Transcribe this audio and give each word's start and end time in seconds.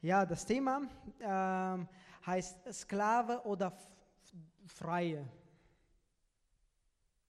Ja, 0.00 0.24
das 0.24 0.46
Thema 0.46 0.82
ähm, 1.20 1.88
heißt 2.24 2.72
Sklave 2.72 3.44
oder 3.44 3.76
Freie. 4.64 5.28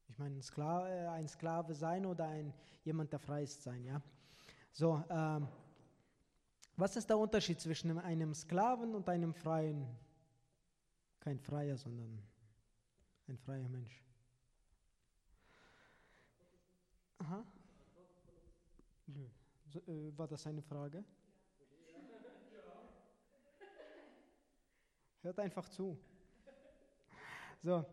Ich 0.08 0.18
meine, 0.20 0.36
ein 0.36 0.44
Sklave, 0.44 1.10
ein 1.10 1.28
Sklave 1.28 1.74
sein 1.74 2.06
oder 2.06 2.28
ein, 2.28 2.54
jemand, 2.84 3.12
der 3.12 3.18
frei 3.18 3.42
ist, 3.42 3.64
sein. 3.64 3.84
Ja? 3.86 4.00
So, 4.72 5.04
ähm, 5.10 5.48
was 6.76 6.96
ist 6.96 7.10
der 7.10 7.18
Unterschied 7.18 7.60
zwischen 7.60 7.98
einem 7.98 8.36
Sklaven 8.36 8.94
und 8.94 9.10
einem 9.10 9.34
Freien? 9.34 9.88
Kein 11.22 11.40
Freier, 11.40 11.76
sondern 11.76 12.22
ein 13.28 13.38
freier 13.40 13.68
Mensch. 13.68 14.04
Aha. 17.18 17.44
Äh, 19.88 20.18
war 20.18 20.28
das 20.28 20.46
eine 20.46 20.62
Frage? 20.62 21.04
Hört 25.22 25.40
einfach 25.40 25.68
zu. 25.68 25.98
So, 27.62 27.86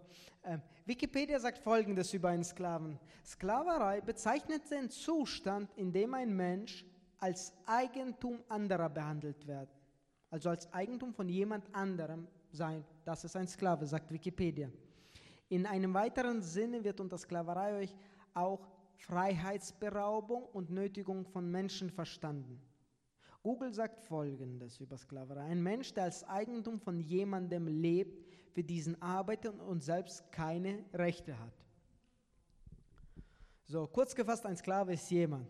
äh, 0.43 0.59
Wikipedia 0.85 1.41
sagt 1.41 1.59
Folgendes 1.59 2.15
über 2.15 2.29
einen 2.29 2.45
Sklaven. 2.45 3.01
Sklaverei 3.25 4.01
bezeichnet 4.01 4.71
den 4.71 4.91
Zustand, 4.91 5.73
in 5.77 5.93
dem 5.93 6.15
ein 6.15 6.35
Mensch 6.35 6.85
als 7.19 7.53
Eigentum 7.67 8.45
anderer 8.49 8.89
behandelt 8.89 9.45
wird. 9.47 9.69
Also 10.31 10.51
als 10.51 10.73
Eigentum 10.73 11.13
von 11.13 11.29
jemand 11.29 11.75
anderem 11.75 12.29
sein. 12.53 12.85
Das 13.05 13.25
ist 13.25 13.35
ein 13.35 13.49
Sklave, 13.49 13.87
sagt 13.87 14.13
Wikipedia. 14.13 14.71
In 15.49 15.67
einem 15.67 15.95
weiteren 15.95 16.43
Sinne 16.43 16.85
wird 16.85 17.01
unter 17.01 17.19
Sklaverei 17.19 17.75
euch 17.83 17.97
auch 18.35 18.69
Freiheitsberaubung 18.99 20.45
und 20.53 20.71
Nötigung 20.71 21.25
von 21.27 21.51
Menschen 21.51 21.91
verstanden. 21.91 22.61
Google 23.47 23.73
sagt 23.73 24.01
Folgendes 24.01 24.81
über 24.81 24.97
Sklaverei. 24.97 25.45
Ein 25.45 25.63
Mensch, 25.63 25.95
der 25.95 26.03
als 26.03 26.25
Eigentum 26.25 26.81
von 26.81 26.99
jemandem 26.99 27.69
lebt, 27.69 28.27
für 28.51 28.65
diesen 28.65 29.01
arbeitet 29.01 29.61
und 29.61 29.85
selbst 29.85 30.33
keine 30.33 30.85
Rechte 30.93 31.39
hat. 31.39 31.53
So, 33.63 33.87
kurz 33.87 34.17
gefasst, 34.17 34.45
ein 34.47 34.57
Sklave 34.57 34.95
ist 34.95 35.09
jemand. 35.13 35.47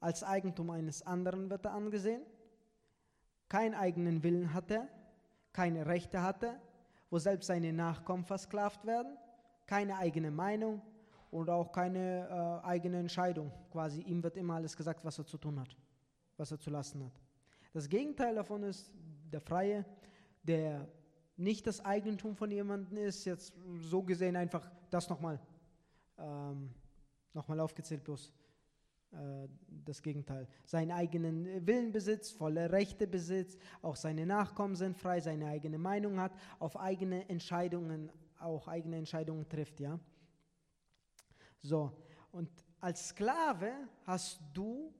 Als 0.00 0.24
Eigentum 0.24 0.70
eines 0.70 1.02
anderen 1.02 1.50
wird 1.50 1.66
er 1.66 1.72
angesehen, 1.72 2.22
keinen 3.50 3.74
eigenen 3.74 4.22
Willen 4.22 4.54
hat 4.54 4.70
er, 4.70 4.88
keine 5.52 5.84
Rechte 5.84 6.22
hat 6.22 6.42
er, 6.42 6.58
wo 7.10 7.18
selbst 7.18 7.48
seine 7.48 7.70
Nachkommen 7.70 8.24
versklavt 8.24 8.86
werden, 8.86 9.18
keine 9.66 9.98
eigene 9.98 10.30
Meinung 10.30 10.80
und 11.30 11.50
auch 11.50 11.70
keine 11.70 12.62
äh, 12.64 12.66
eigene 12.66 12.98
Entscheidung. 12.98 13.52
Quasi 13.70 14.00
ihm 14.00 14.22
wird 14.22 14.38
immer 14.38 14.54
alles 14.54 14.74
gesagt, 14.74 15.04
was 15.04 15.18
er 15.18 15.26
zu 15.26 15.36
tun 15.36 15.60
hat, 15.60 15.76
was 16.38 16.50
er 16.50 16.58
zu 16.58 16.70
lassen 16.70 17.04
hat. 17.04 17.25
Das 17.76 17.90
Gegenteil 17.90 18.34
davon 18.34 18.62
ist 18.62 18.90
der 19.30 19.42
Freie, 19.42 19.84
der 20.42 20.88
nicht 21.36 21.66
das 21.66 21.84
Eigentum 21.84 22.34
von 22.34 22.50
jemandem 22.50 22.96
ist, 22.96 23.26
jetzt 23.26 23.52
so 23.82 24.02
gesehen 24.02 24.34
einfach 24.34 24.70
das 24.88 25.10
nochmal 25.10 25.38
ähm, 26.16 26.70
noch 27.34 27.46
aufgezählt, 27.50 28.02
bloß 28.02 28.32
äh, 29.12 29.46
das 29.84 30.00
Gegenteil. 30.00 30.48
Seinen 30.64 30.90
eigenen 30.90 31.66
Willen 31.66 31.92
besitzt, 31.92 32.32
volle 32.32 32.72
Rechte 32.72 33.06
besitzt, 33.06 33.60
auch 33.82 33.96
seine 33.96 34.24
Nachkommen 34.24 34.74
sind 34.74 34.96
frei, 34.96 35.20
seine 35.20 35.44
eigene 35.48 35.76
Meinung 35.76 36.18
hat, 36.18 36.32
auf 36.58 36.78
eigene 36.78 37.28
Entscheidungen, 37.28 38.10
auch 38.40 38.68
eigene 38.68 38.96
Entscheidungen 38.96 39.46
trifft, 39.50 39.80
ja. 39.80 40.00
So, 41.60 41.92
und 42.32 42.48
als 42.80 43.08
Sklave 43.08 43.70
hast 44.06 44.40
du 44.54 44.94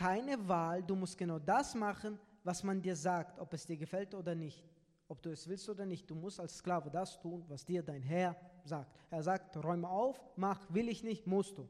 keine 0.00 0.48
Wahl, 0.48 0.82
du 0.82 0.96
musst 0.96 1.18
genau 1.18 1.38
das 1.38 1.74
machen, 1.74 2.18
was 2.42 2.62
man 2.62 2.80
dir 2.80 2.96
sagt, 2.96 3.38
ob 3.38 3.52
es 3.52 3.66
dir 3.66 3.76
gefällt 3.76 4.14
oder 4.14 4.34
nicht. 4.34 4.64
Ob 5.08 5.20
du 5.20 5.30
es 5.30 5.46
willst 5.46 5.68
oder 5.68 5.84
nicht, 5.84 6.08
du 6.08 6.14
musst 6.14 6.40
als 6.40 6.56
Sklave 6.56 6.90
das 6.90 7.20
tun, 7.20 7.44
was 7.48 7.66
dir 7.66 7.82
dein 7.82 8.02
Herr 8.02 8.34
sagt. 8.64 8.96
Er 9.10 9.22
sagt, 9.22 9.58
räume 9.58 9.86
auf, 9.86 10.18
mach, 10.36 10.72
will 10.72 10.88
ich 10.88 11.04
nicht, 11.04 11.26
musst 11.26 11.58
du. 11.58 11.68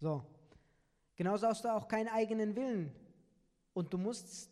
So. 0.00 0.24
Genauso 1.14 1.48
hast 1.48 1.62
du 1.62 1.74
auch 1.74 1.86
keinen 1.88 2.08
eigenen 2.08 2.56
Willen. 2.56 2.90
Und 3.74 3.92
du 3.92 3.98
musst 3.98 4.50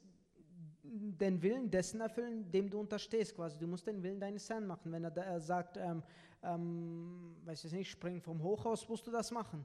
den 0.83 1.41
Willen 1.41 1.71
dessen 1.71 2.03
erfüllen, 2.03 2.51
dem 2.51 2.69
du 2.69 2.81
unterstehst 2.81 3.35
quasi. 3.35 3.59
Du 3.59 3.67
musst 3.67 3.87
den 3.87 4.03
Willen 4.03 4.21
deines 4.21 4.51
Herrn 4.51 4.67
machen. 4.67 4.93
Wenn 4.93 5.05
er, 5.05 5.17
er 5.17 5.41
sagt, 5.41 5.79
ähm, 5.79 6.03
ähm, 6.43 7.37
weiß 7.47 7.65
ich 7.65 7.73
nicht, 7.73 7.91
spring 7.91 8.21
vom 8.21 8.43
Hochhaus, 8.43 8.87
musst 8.87 9.07
du 9.07 9.11
das 9.11 9.31
machen. 9.31 9.65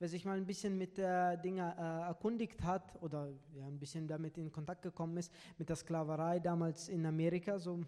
Wer 0.00 0.08
sich 0.08 0.24
mal 0.24 0.36
ein 0.36 0.46
bisschen 0.46 0.76
mit 0.76 0.98
der 0.98 1.36
Dinge 1.36 1.76
äh, 1.78 2.08
erkundigt 2.08 2.60
hat 2.64 3.00
oder 3.00 3.28
ja, 3.54 3.66
ein 3.66 3.78
bisschen 3.78 4.08
damit 4.08 4.36
in 4.38 4.50
Kontakt 4.50 4.82
gekommen 4.82 5.16
ist, 5.18 5.32
mit 5.58 5.68
der 5.68 5.76
Sklaverei 5.76 6.40
damals 6.40 6.88
in 6.88 7.06
Amerika, 7.06 7.58
so 7.58 7.84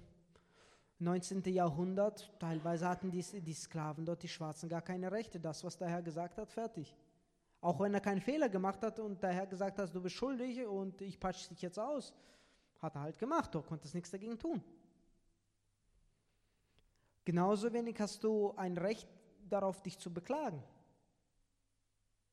19. 1.01 1.43
Jahrhundert, 1.47 2.31
teilweise 2.39 2.89
hatten 2.89 3.11
die, 3.11 3.25
die 3.41 3.55
Sklaven 3.55 4.05
dort, 4.05 4.23
die 4.23 4.29
Schwarzen, 4.29 4.69
gar 4.69 4.83
keine 4.83 5.11
Rechte. 5.11 5.41
Das, 5.41 5.65
was 5.65 5.77
der 5.77 5.89
Herr 5.89 6.03
gesagt 6.03 6.39
hat, 6.39 6.53
fertig. 6.53 6.95
Auch 7.61 7.81
wenn 7.81 7.93
er 7.93 8.01
keinen 8.01 8.21
Fehler 8.21 8.49
gemacht 8.49 8.83
hat 8.83 9.01
und 9.01 9.21
der 9.21 9.33
Herr 9.33 9.47
gesagt 9.47 9.79
hat, 9.79 9.93
du 9.93 10.01
bist 10.01 10.15
schuldig 10.15 10.65
und 10.65 11.01
ich 11.01 11.19
patsche 11.19 11.49
dich 11.49 11.63
jetzt 11.63 11.79
aus 11.79 12.15
hat 12.83 12.97
er 12.97 13.03
halt 13.03 13.19
gemacht, 13.19 13.55
du 13.55 13.63
konntest 13.63 13.95
nichts 13.95 14.11
dagegen 14.11 14.39
tun. 14.39 14.63
Genauso 17.25 17.73
wenig 17.73 17.99
hast 18.01 18.25
du 18.25 18.53
ein 18.57 18.77
Recht 18.77 19.09
darauf, 19.49 19.81
dich 19.81 19.97
zu 19.99 20.13
beklagen. 20.13 20.61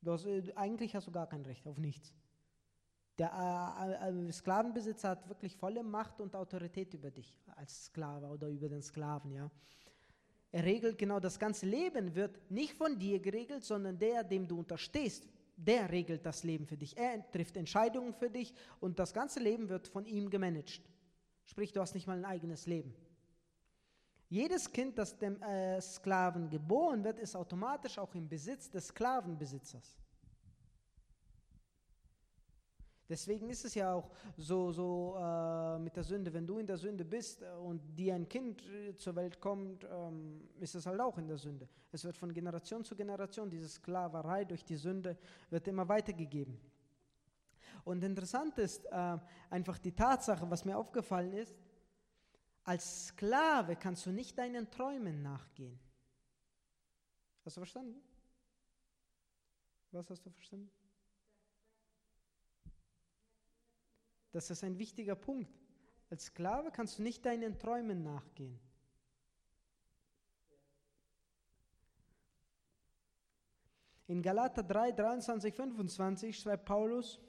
Hast, 0.06 0.26
äh, 0.26 0.44
eigentlich 0.56 0.96
hast 0.96 1.08
du 1.08 1.12
gar 1.12 1.28
kein 1.28 1.44
Recht 1.44 1.68
auf 1.68 1.78
nichts. 1.78 2.14
Der 3.18 4.00
äh, 4.02 4.10
äh, 4.10 4.32
Sklavenbesitzer 4.32 5.10
hat 5.10 5.28
wirklich 5.28 5.56
volle 5.56 5.84
Macht 5.84 6.22
und 6.22 6.36
Autorität 6.36 6.94
über 6.94 7.12
dich 7.12 7.38
als 7.56 7.86
Sklave 7.86 8.28
oder 8.28 8.48
über 8.48 8.70
den 8.70 8.82
Sklaven. 8.82 9.32
Ja. 9.32 9.52
Er 10.52 10.64
regelt 10.64 10.98
genau 10.98 11.20
das 11.20 11.38
ganze 11.38 11.66
Leben, 11.66 12.16
wird 12.16 12.50
nicht 12.50 12.74
von 12.74 12.98
dir 12.98 13.20
geregelt, 13.20 13.66
sondern 13.66 14.00
der, 14.00 14.24
dem 14.24 14.48
du 14.48 14.59
unterstehst, 14.59 15.28
der 15.58 15.92
regelt 15.92 16.26
das 16.26 16.44
Leben 16.44 16.66
für 16.66 16.78
dich. 16.78 16.98
Er 16.98 17.30
trifft 17.32 17.58
Entscheidungen 17.58 18.14
für 18.14 18.30
dich 18.30 18.54
und 18.80 18.98
das 18.98 19.14
ganze 19.14 19.42
Leben 19.42 19.68
wird 19.68 19.90
von 19.90 20.06
ihm 20.06 20.30
gemanagt. 20.30 20.82
Sprich, 21.44 21.74
du 21.74 21.82
hast 21.82 21.94
nicht 21.94 22.08
mal 22.08 22.18
ein 22.18 22.26
eigenes 22.26 22.66
Leben. 22.66 22.96
Jedes 24.29 24.72
Kind, 24.72 24.97
das 24.97 25.17
dem 25.17 25.41
äh, 25.41 25.81
Sklaven 25.81 26.50
geboren 26.50 27.03
wird, 27.03 27.19
ist 27.19 27.35
automatisch 27.35 27.97
auch 27.97 28.13
im 28.13 28.29
Besitz 28.29 28.69
des 28.69 28.88
Sklavenbesitzers. 28.88 29.97
Deswegen 33.09 33.50
ist 33.50 33.66
es 33.66 33.73
ja 33.73 33.91
auch 33.91 34.12
so, 34.38 34.72
so 34.72 35.16
äh, 35.17 35.79
mit 35.79 35.95
der 35.95 36.03
Sünde, 36.03 36.31
wenn 36.31 36.45
du 36.45 36.59
in 36.59 36.67
der 36.67 36.78
Sünde 36.78 37.03
bist 37.03 37.41
äh, 37.41 37.50
und 37.53 37.81
dir 37.97 38.13
ein 38.13 38.29
Kind 38.29 38.62
äh, 38.67 38.94
zur 38.95 39.16
Welt 39.16 39.41
kommt, 39.41 39.84
ähm, 39.84 40.47
ist 40.59 40.75
es 40.75 40.85
halt 40.85 41.01
auch 41.01 41.17
in 41.17 41.28
der 41.28 41.40
Sünde. 41.40 41.67
Es 41.91 42.03
wird 42.03 42.16
von 42.16 42.31
Generation 42.31 42.84
zu 42.84 42.96
Generation, 42.96 43.50
diese 43.50 43.67
Sklaverei 43.67 44.46
durch 44.46 44.63
die 44.63 44.75
Sünde 44.75 45.17
wird 45.50 45.67
immer 45.67 45.90
weitergegeben. 45.90 46.59
Und 47.84 48.03
interessant 48.03 48.59
ist 48.59 48.85
äh, 48.85 49.17
einfach 49.50 49.79
die 49.79 49.94
Tatsache, 49.94 50.47
was 50.51 50.63
mir 50.63 50.78
aufgefallen 50.78 51.34
ist, 51.34 51.56
als 52.64 53.08
Sklave 53.08 53.75
kannst 53.75 54.06
du 54.06 54.12
nicht 54.12 54.38
deinen 54.38 54.70
Träumen 54.70 55.22
nachgehen. 55.22 55.80
Hast 57.46 57.58
du 57.58 57.62
verstanden? 57.62 58.02
Was 59.92 60.09
hast 60.09 60.25
du 60.25 60.30
verstanden? 60.30 60.70
Das 64.31 64.50
ist 64.52 64.64
ein 64.64 64.78
wichtiger 64.78 65.16
Punkt. 65.16 65.52
Als 66.09 66.25
Sklave 66.25 66.72
kannst 66.72 67.00
du 67.00 67.03
nicht 67.03 67.25
deinen 67.25 67.58
Träumen 67.58 68.03
nachgehen. 68.03 68.59
In 74.08 74.24
Galater 74.24 74.64
3, 74.64 74.91
23, 74.91 75.53
25 75.53 76.40
schreibt 76.40 76.66
Paulus, 76.66 77.20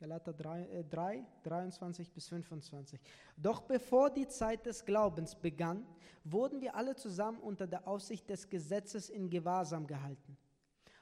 Galater 0.00 0.32
3, 0.32 0.62
äh, 0.62 0.84
3, 0.84 1.26
23 1.42 2.10
bis 2.10 2.28
25. 2.28 2.98
Doch 3.36 3.60
bevor 3.60 4.08
die 4.08 4.26
Zeit 4.26 4.64
des 4.64 4.82
Glaubens 4.86 5.34
begann, 5.34 5.86
wurden 6.24 6.62
wir 6.62 6.74
alle 6.74 6.96
zusammen 6.96 7.38
unter 7.38 7.66
der 7.66 7.86
Aufsicht 7.86 8.30
des 8.30 8.48
Gesetzes 8.48 9.10
in 9.10 9.28
Gewahrsam 9.28 9.86
gehalten. 9.86 10.38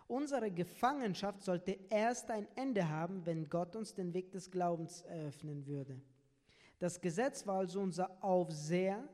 Unsere 0.09 0.51
Gefangenschaft 0.51 1.43
sollte 1.43 1.79
erst 1.91 2.29
ein 2.31 2.49
Ende 2.57 2.89
haben, 2.89 3.25
wenn 3.25 3.49
Gott 3.49 3.77
uns 3.77 3.95
den 3.95 4.13
Weg 4.15 4.33
des 4.33 4.51
Glaubens 4.51 5.03
eröffnen 5.03 5.65
würde. 5.67 6.01
Das 6.81 7.01
Gesetz 7.01 7.47
war 7.47 7.59
also 7.59 7.81
unser 7.81 8.23
Aufseher, 8.25 9.09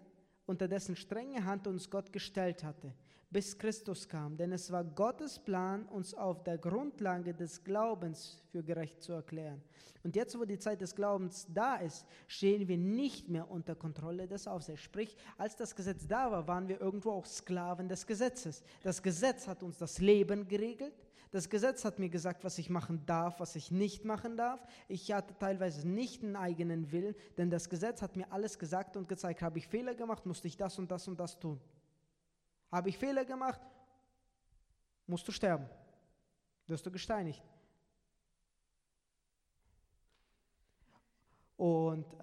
unter 0.47 0.67
dessen 0.67 0.97
strenge 0.97 1.45
Hand 1.45 1.67
uns 1.67 1.91
Gott 1.91 2.11
gestellt 2.11 2.65
hatte, 2.65 2.95
bis 3.35 3.59
Christus 3.59 4.09
kam. 4.09 4.37
Denn 4.37 4.53
es 4.53 4.71
war 4.71 4.85
Gottes 4.85 5.41
Plan, 5.41 5.87
uns 5.87 6.15
auf 6.15 6.45
der 6.45 6.57
Grundlage 6.57 7.35
des 7.35 7.65
Glaubens 7.65 8.41
für 8.53 8.63
gerecht 8.63 9.03
zu 9.03 9.13
erklären. 9.13 9.61
Und 10.05 10.15
jetzt, 10.15 10.39
wo 10.39 10.45
die 10.45 10.59
Zeit 10.59 10.81
des 10.81 10.95
Glaubens 10.95 11.45
da 11.53 11.77
ist, 11.77 12.07
stehen 12.29 12.69
wir 12.69 12.79
nicht 12.79 13.29
mehr 13.29 13.51
unter 13.51 13.75
Kontrolle 13.75 14.29
des 14.29 14.47
Aufsehers. 14.47 14.81
Sprich, 14.81 15.17
als 15.37 15.57
das 15.57 15.75
Gesetz 15.75 16.07
da 16.07 16.31
war, 16.31 16.47
waren 16.47 16.69
wir 16.69 16.81
irgendwo 16.81 17.11
auch 17.11 17.27
Sklaven 17.27 17.89
des 17.89 18.07
Gesetzes. 18.07 18.63
Das 18.85 19.03
Gesetz 19.03 19.49
hat 19.49 19.65
uns 19.65 19.79
das 19.79 19.99
Leben 19.99 20.47
geregelt, 20.47 20.95
Das 21.35 21.51
Gesetz 21.51 21.85
hat 21.85 21.99
mir 21.99 22.11
gesagt, 22.11 22.45
was 22.45 22.59
ich 22.59 22.71
machen 22.71 23.05
darf, 23.07 23.41
was 23.41 23.57
ich 23.57 23.73
nicht 23.73 24.05
machen 24.05 24.37
darf. 24.37 24.65
Ich 24.87 25.11
hatte 25.11 25.37
teilweise 25.37 25.89
nicht 25.89 26.23
einen 26.23 26.37
eigenen 26.37 26.93
Willen, 26.93 27.17
denn 27.37 27.51
das 27.51 27.69
Gesetz 27.69 28.03
hat 28.03 28.15
mir 28.15 28.31
alles 28.31 28.57
gesagt 28.57 28.97
und 28.97 29.09
gezeigt. 29.09 29.43
Habe 29.43 29.59
ich 29.59 29.67
Fehler 29.67 29.97
gemacht, 29.97 30.27
musste 30.27 30.47
ich 30.47 30.57
das 30.57 30.79
und 30.79 30.93
das 30.93 31.09
und 31.09 31.19
das 31.19 31.41
tun. 31.41 31.59
Habe 32.75 32.89
ich 32.89 32.99
Fehler 32.99 33.25
gemacht, 33.25 33.61
musst 35.07 35.29
du 35.29 35.31
sterben. 35.31 35.71
Wirst 36.67 36.85
du 36.85 36.91
gesteinigt. 36.91 37.41
Und 41.57 42.13
äh, 42.15 42.19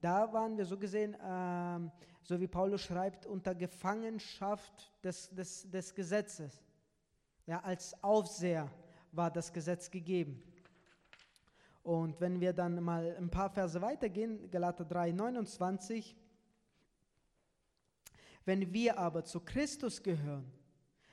da 0.00 0.32
waren 0.32 0.56
wir 0.56 0.64
so 0.64 0.78
gesehen, 0.78 1.12
äh, 1.12 1.90
so 2.22 2.40
wie 2.40 2.46
Paulus 2.46 2.80
schreibt, 2.80 3.26
unter 3.26 3.54
Gefangenschaft 3.54 4.90
des, 5.04 5.28
des, 5.34 5.70
des 5.70 5.94
Gesetzes. 5.94 6.64
Ja, 7.44 7.60
als 7.60 8.02
Aufseher 8.02 8.70
war 9.12 9.30
das 9.30 9.52
Gesetz 9.52 9.90
gegeben. 9.90 10.42
Und 11.82 12.18
wenn 12.22 12.40
wir 12.40 12.54
dann 12.54 12.82
mal 12.82 13.14
ein 13.18 13.28
paar 13.28 13.50
Verse 13.50 13.78
weitergehen, 13.82 14.50
Galater 14.50 14.86
3, 14.86 15.12
29, 15.12 16.16
wenn 18.48 18.72
wir 18.72 18.98
aber 18.98 19.26
zu 19.26 19.40
Christus 19.40 20.02
gehören, 20.02 20.50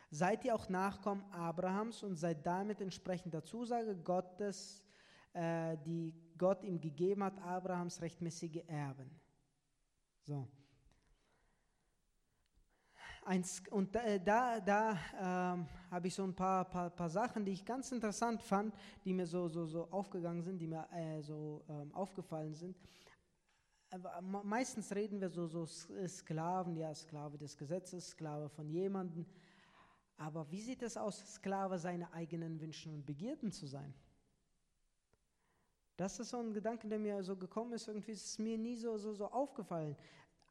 seid 0.09 0.45
ihr 0.45 0.55
auch 0.55 0.69
Nachkommen 0.69 1.21
Abrahams 1.33 2.01
und 2.01 2.15
seid 2.15 2.45
damit 2.45 2.79
entsprechend 2.79 3.33
der 3.33 3.43
Zusage 3.43 3.93
Gottes, 3.93 4.81
äh, 5.33 5.75
die 5.85 6.13
Gott 6.37 6.63
ihm 6.63 6.79
gegeben 6.79 7.25
hat, 7.25 7.37
Abrahams 7.39 8.01
rechtmäßige 8.01 8.61
Erben. 8.67 9.11
So. 10.23 10.47
Eins, 13.25 13.63
und 13.69 13.93
äh, 13.97 14.17
da, 14.23 14.61
da 14.61 14.97
ähm, 15.19 15.67
habe 15.91 16.07
ich 16.07 16.15
so 16.15 16.23
ein 16.23 16.33
paar, 16.33 16.63
paar, 16.63 16.89
paar 16.89 17.09
Sachen, 17.09 17.43
die 17.43 17.51
ich 17.51 17.65
ganz 17.65 17.91
interessant 17.91 18.41
fand, 18.43 18.73
die 19.03 19.11
mir 19.11 19.25
so, 19.25 19.49
so, 19.49 19.65
so 19.65 19.91
aufgegangen 19.91 20.41
sind, 20.41 20.59
die 20.59 20.67
mir 20.67 20.87
äh, 20.93 21.21
so 21.21 21.65
ähm, 21.67 21.93
aufgefallen 21.93 22.53
sind. 22.53 22.77
Meistens 24.43 24.91
reden 24.93 25.21
wir 25.21 25.29
so, 25.29 25.47
so 25.47 25.65
Sklaven, 25.65 26.75
ja, 26.75 26.93
Sklave 26.93 27.37
des 27.37 27.57
Gesetzes, 27.57 28.09
Sklave 28.09 28.49
von 28.49 28.69
jemandem. 28.69 29.25
Aber 30.17 30.49
wie 30.51 30.61
sieht 30.61 30.81
es 30.81 30.97
aus, 30.97 31.35
Sklave 31.35 31.77
seiner 31.77 32.11
eigenen 32.13 32.59
Wünschen 32.59 32.93
und 32.93 33.05
Begierden 33.05 33.51
zu 33.51 33.67
sein? 33.67 33.93
Das 35.97 36.19
ist 36.19 36.29
so 36.29 36.39
ein 36.39 36.53
Gedanke, 36.53 36.87
der 36.87 36.99
mir 36.99 37.23
so 37.23 37.37
gekommen 37.37 37.73
ist. 37.73 37.87
Irgendwie 37.87 38.11
ist 38.11 38.25
es 38.25 38.39
mir 38.39 38.57
nie 38.57 38.75
so, 38.75 38.97
so, 38.97 39.13
so 39.13 39.27
aufgefallen 39.27 39.95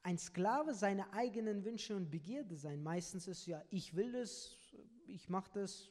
ein 0.05 0.19
Sklave 0.19 0.75
seiner 0.75 1.13
eigenen 1.15 1.65
Wünsche 1.65 1.97
und 1.97 2.11
Begierde 2.11 2.57
sein. 2.57 2.83
Meistens 2.83 3.27
ist 3.27 3.47
ja, 3.47 3.63
ich 3.71 3.97
will 3.97 4.15
es, 4.15 4.55
ich 5.07 5.31
mache 5.31 5.51
das, 5.55 5.91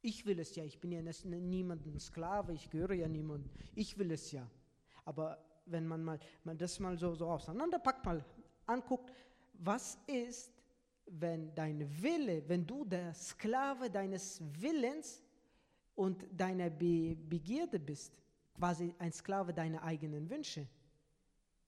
ich 0.00 0.24
will 0.24 0.40
es 0.40 0.56
ja. 0.56 0.64
Ich 0.64 0.80
bin 0.80 0.90
ja 0.90 1.02
niemandem 1.02 1.98
Sklave, 1.98 2.54
ich 2.54 2.70
gehöre 2.70 2.94
ja 2.94 3.08
niemandem. 3.08 3.50
Ich 3.74 3.98
will 3.98 4.10
es 4.10 4.32
ja. 4.32 4.50
Aber 5.04 5.38
wenn 5.66 5.86
man 5.86 6.02
mal, 6.02 6.18
mal 6.44 6.56
das 6.56 6.78
mal 6.80 6.96
so, 6.98 7.14
so 7.14 7.28
auseinanderpackt, 7.28 8.04
mal 8.04 8.24
anguckt, 8.66 9.12
was 9.54 9.98
ist, 10.06 10.52
wenn 11.06 11.54
dein 11.54 11.86
Wille, 12.02 12.48
wenn 12.48 12.66
du 12.66 12.84
der 12.84 13.14
Sklave 13.14 13.90
deines 13.90 14.40
Willens 14.60 15.22
und 15.94 16.26
deiner 16.32 16.70
Be 16.70 17.16
Begierde 17.16 17.78
bist, 17.78 18.20
quasi 18.54 18.94
ein 18.98 19.12
Sklave 19.12 19.52
deiner 19.52 19.82
eigenen 19.82 20.28
Wünsche. 20.30 20.66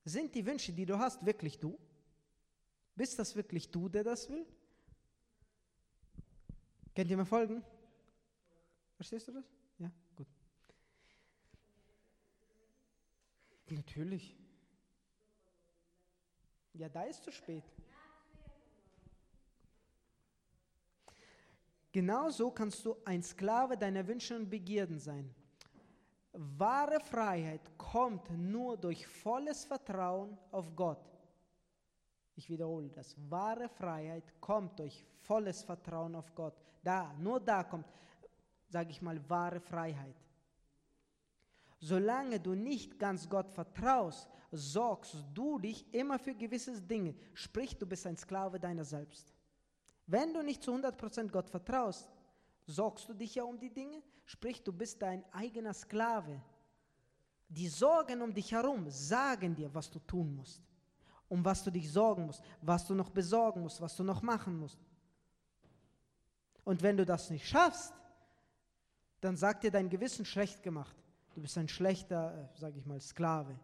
Sind 0.05 0.35
die 0.35 0.45
Wünsche, 0.45 0.73
die 0.73 0.87
du 0.87 0.99
hast, 0.99 1.25
wirklich 1.25 1.59
du? 1.59 1.79
Bist 2.95 3.19
das 3.19 3.35
wirklich 3.35 3.71
du, 3.71 3.89
der 3.89 4.05
das 4.05 4.29
will? 4.29 4.47
Könnt 6.95 7.11
ihr 7.11 7.17
mir 7.17 7.27
folgen? 7.27 7.65
Verstehst 8.97 9.27
du 9.27 9.33
das? 9.33 9.45
Ja, 9.79 9.91
gut. 10.15 10.29
Natürlich. 13.71 14.37
Ja, 16.75 16.89
da 16.89 17.05
ist 17.05 17.23
zu 17.23 17.31
spät. 17.31 17.65
Genauso 21.93 22.51
kannst 22.51 22.85
du 22.85 22.97
ein 23.05 23.23
Sklave 23.23 23.77
deiner 23.79 24.05
Wünsche 24.07 24.35
und 24.35 24.51
Begierden 24.51 24.99
sein. 24.99 25.33
Wahre 26.33 26.99
Freiheit 26.99 27.79
kommt 27.79 28.29
nur 28.31 28.77
durch 28.77 29.07
volles 29.07 29.65
Vertrauen 29.65 30.37
auf 30.51 30.75
Gott. 30.75 31.15
Ich 32.35 32.51
wiederhole 32.51 32.91
das. 32.91 33.15
Wahre 33.31 33.69
Freiheit 33.69 34.41
kommt 34.41 34.81
durch 34.81 35.05
volles 35.23 35.63
Vertrauen 35.63 36.17
auf 36.17 36.35
Gott. 36.35 36.55
Da, 36.83 37.15
nur 37.15 37.39
da 37.39 37.63
kommt, 37.63 37.87
sage 38.69 38.91
ich 38.91 39.01
mal, 39.01 39.21
wahre 39.31 39.61
Freiheit. 39.61 40.17
Solange 41.85 42.41
du 42.41 42.55
nicht 42.55 42.99
ganz 42.99 43.29
Gott 43.29 43.51
vertraust, 43.51 44.27
sorgst 44.51 45.17
du 45.35 45.59
dich 45.59 45.85
immer 45.93 46.19
für 46.19 46.35
gewisse 46.35 46.81
Dinge. 46.81 47.15
Sprich, 47.35 47.77
du 47.77 47.85
bist 47.85 48.07
ein 48.07 48.17
Sklave 48.17 48.59
deiner 48.59 48.87
selbst. 48.87 49.35
Wenn 50.07 50.33
du 50.33 50.43
nicht 50.43 50.63
zu 50.63 50.73
100% 50.73 51.29
Gott 51.29 51.51
vertraust, 51.51 52.11
sorgst 52.67 53.07
du 53.11 53.13
dich 53.13 53.35
ja 53.35 53.45
um 53.45 53.59
die 53.59 53.69
Dinge, 53.69 54.03
sprich, 54.25 54.63
du 54.63 54.73
bist 54.73 55.03
dein 55.03 55.23
eigener 55.31 55.75
Sklave. 55.75 56.41
Die 57.51 57.69
Sorgen 57.69 58.23
um 58.23 58.33
dich 58.33 58.51
herum 58.53 58.89
sagen 58.89 59.55
dir, 59.55 59.75
was 59.75 59.91
du 59.91 59.99
tun 59.99 60.37
musst, 60.37 60.63
um 61.29 61.45
was 61.45 61.63
du 61.65 61.71
dich 61.71 61.93
sorgen 61.93 62.25
musst, 62.25 62.43
was 62.63 62.87
du 62.87 62.95
noch 62.95 63.11
besorgen 63.11 63.61
musst, 63.61 63.83
was 63.83 63.95
du 63.95 64.05
noch 64.05 64.23
machen 64.23 64.59
musst. 64.59 64.79
Und 66.65 66.83
wenn 66.83 66.97
du 66.97 67.05
das 67.05 67.29
nicht 67.29 67.47
schaffst, 67.47 67.93
dann 69.21 69.37
sagt 69.37 69.65
dir 69.65 69.71
dein 69.71 69.91
Gewissen 69.91 70.25
schlecht 70.25 70.63
gemacht. 70.63 71.04
Du 71.35 71.43
bist 71.43 71.59
ein 71.59 71.69
schlechter, 71.69 72.51
äh, 72.55 72.59
sage 72.59 72.79
ich 72.79 72.87
mal, 72.87 73.01
Sklave. 73.01 73.59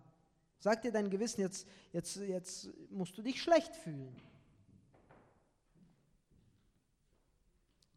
Sagt 0.58 0.84
dir 0.84 0.92
dein 0.92 1.08
Gewissen, 1.08 1.40
jetzt, 1.40 1.66
jetzt, 1.92 2.16
jetzt 2.16 2.70
musst 2.90 3.16
du 3.16 3.22
dich 3.22 3.40
schlecht 3.40 3.74
fühlen. 3.74 4.14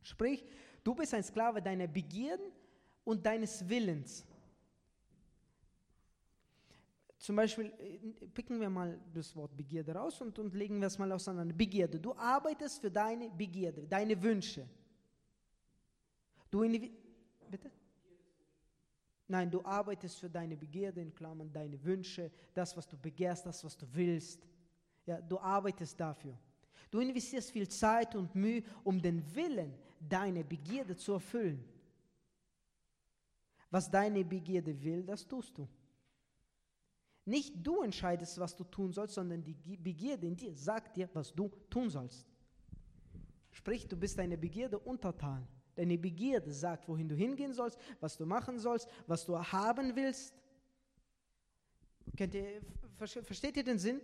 Sprich, 0.02 0.46
Du 0.84 0.94
bist 0.94 1.14
ein 1.14 1.24
Sklave 1.24 1.62
deiner 1.62 1.88
Begierden 1.88 2.52
und 3.06 3.26
deines 3.26 3.68
Willens. 3.68 4.26
Zum 7.18 7.38
Beispiel 7.38 7.68
äh, 7.80 8.28
picken 8.28 8.60
wir 8.60 8.70
mal 8.70 9.00
das 9.14 9.34
Wort 9.34 9.56
Begierde 9.56 9.96
raus 9.96 10.20
und, 10.20 10.38
und 10.40 10.54
legen 10.54 10.82
wir 10.82 10.88
es 10.88 10.98
mal 10.98 11.10
auseinander. 11.14 11.54
Begierde. 11.54 12.00
Du 12.00 12.14
arbeitest 12.16 12.82
für 12.82 12.92
deine 12.92 13.30
Begierde, 13.30 13.88
deine 13.88 14.22
Wünsche. 14.22 14.68
Du 16.52 16.60
Bitte? 17.50 17.72
Nein, 19.28 19.50
du 19.50 19.64
arbeitest 19.64 20.20
für 20.20 20.30
deine 20.30 20.58
Begierde, 20.58 21.02
in 21.02 21.14
Klammern 21.14 21.52
deine 21.52 21.82
Wünsche, 21.84 22.32
das, 22.54 22.76
was 22.76 22.88
du 22.88 22.98
begehrst, 22.98 23.46
das, 23.46 23.64
was 23.64 23.78
du 23.78 23.86
willst. 23.94 24.46
Ja, 25.06 25.22
du 25.22 25.40
arbeitest 25.40 26.00
dafür. 26.00 26.38
Du 26.92 27.00
investierst 27.00 27.52
viel 27.52 27.68
Zeit 27.68 28.16
und 28.16 28.36
Mühe, 28.36 28.64
um 28.84 29.02
den 29.02 29.24
Willen 29.34 29.74
deine 30.00 30.44
Begierde 30.44 30.96
zu 30.96 31.14
erfüllen. 31.14 31.64
Was 33.72 33.90
deine 33.90 34.24
Begierde 34.24 34.80
will, 34.84 35.04
das 35.04 35.28
tust 35.28 35.58
du. 35.58 35.68
Nicht 37.26 37.56
du 37.66 37.82
entscheidest, 37.82 38.38
was 38.38 38.56
du 38.56 38.66
tun 38.66 38.92
sollst, 38.92 39.16
sondern 39.16 39.44
die 39.44 39.78
Begierde 39.78 40.28
in 40.28 40.36
dir 40.36 40.54
sagt 40.54 40.98
dir, 40.98 41.10
was 41.14 41.34
du 41.34 41.50
tun 41.70 41.90
sollst. 41.90 42.28
Sprich, 43.52 43.88
du 43.88 43.96
bist 43.96 44.18
deine 44.18 44.38
Begierde 44.38 44.78
untertan. 44.78 45.48
Deine 45.76 45.98
Begierde 45.98 46.52
sagt, 46.52 46.88
wohin 46.88 47.08
du 47.08 47.16
hingehen 47.16 47.54
sollst, 47.54 47.80
was 48.00 48.18
du 48.18 48.26
machen 48.26 48.60
sollst, 48.60 48.88
was 49.08 49.26
du 49.26 49.38
haben 49.38 49.96
willst. 49.96 50.34
Ihr, 52.20 52.62
versteht 52.98 53.58
ihr 53.58 53.64
den 53.64 53.80
Sinn? 53.80 54.02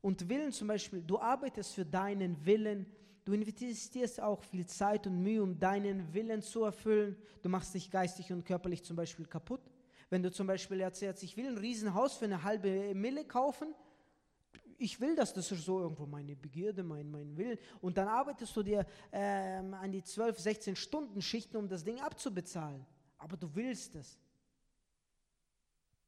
Und 0.00 0.28
Willen 0.28 0.52
zum 0.52 0.68
Beispiel, 0.68 1.02
du 1.02 1.18
arbeitest 1.18 1.74
für 1.74 1.84
deinen 1.84 2.44
Willen, 2.46 2.86
Du 3.24 3.34
investierst 3.34 4.20
auch 4.20 4.42
viel 4.42 4.66
Zeit 4.66 5.06
und 5.06 5.22
Mühe, 5.22 5.42
um 5.42 5.58
deinen 5.58 6.12
Willen 6.14 6.42
zu 6.42 6.64
erfüllen. 6.64 7.16
Du 7.42 7.48
machst 7.48 7.74
dich 7.74 7.90
geistig 7.90 8.32
und 8.32 8.44
körperlich 8.44 8.82
zum 8.82 8.96
Beispiel 8.96 9.26
kaputt. 9.26 9.60
Wenn 10.08 10.22
du 10.22 10.32
zum 10.32 10.46
Beispiel 10.46 10.80
erzählst, 10.80 11.22
ich 11.22 11.36
will 11.36 11.46
ein 11.46 11.58
Riesenhaus 11.58 12.16
für 12.16 12.24
eine 12.24 12.42
halbe 12.42 12.94
Mille 12.94 13.24
kaufen, 13.24 13.74
ich 14.80 14.98
will 14.98 15.14
das, 15.14 15.32
das 15.34 15.52
ist 15.52 15.64
so 15.64 15.80
irgendwo 15.80 16.06
meine 16.06 16.34
Begierde, 16.34 16.82
mein, 16.82 17.10
mein 17.10 17.36
Willen. 17.36 17.58
Und 17.82 17.98
dann 17.98 18.08
arbeitest 18.08 18.56
du 18.56 18.62
dir 18.62 18.86
ähm, 19.12 19.74
an 19.74 19.92
die 19.92 20.02
12, 20.02 20.38
16 20.38 20.76
Stunden 20.76 21.20
Schichten, 21.20 21.58
um 21.58 21.68
das 21.68 21.84
Ding 21.84 22.00
abzubezahlen. 22.00 22.84
Aber 23.18 23.36
du 23.36 23.54
willst 23.54 23.94
es. 23.94 24.18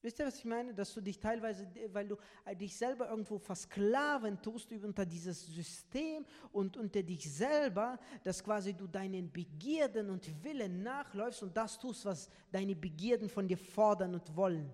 Wisst 0.00 0.18
ihr, 0.18 0.26
was 0.26 0.38
ich 0.38 0.44
meine? 0.46 0.74
Dass 0.74 0.92
du 0.94 1.00
dich 1.00 1.20
teilweise, 1.20 1.68
weil 1.92 2.08
du 2.08 2.16
äh, 2.46 2.56
dich 2.56 2.74
selber 2.74 3.10
irgendwo 3.10 3.38
versklaven 3.38 4.40
tust 4.40 4.72
unter 4.72 5.04
dieses 5.04 5.46
System 5.46 6.24
und 6.50 6.76
unter 6.78 7.02
dich 7.02 7.30
selber, 7.30 7.98
dass 8.24 8.42
quasi 8.42 8.72
du 8.72 8.86
deinen 8.86 9.30
Begierden 9.30 10.08
und 10.08 10.42
Willen 10.42 10.82
nachläufst 10.82 11.42
und 11.42 11.54
das 11.54 11.78
tust, 11.78 12.06
was 12.06 12.30
deine 12.50 12.74
Begierden 12.74 13.28
von 13.28 13.46
dir 13.46 13.58
fordern 13.58 14.14
und 14.14 14.34
wollen. 14.34 14.72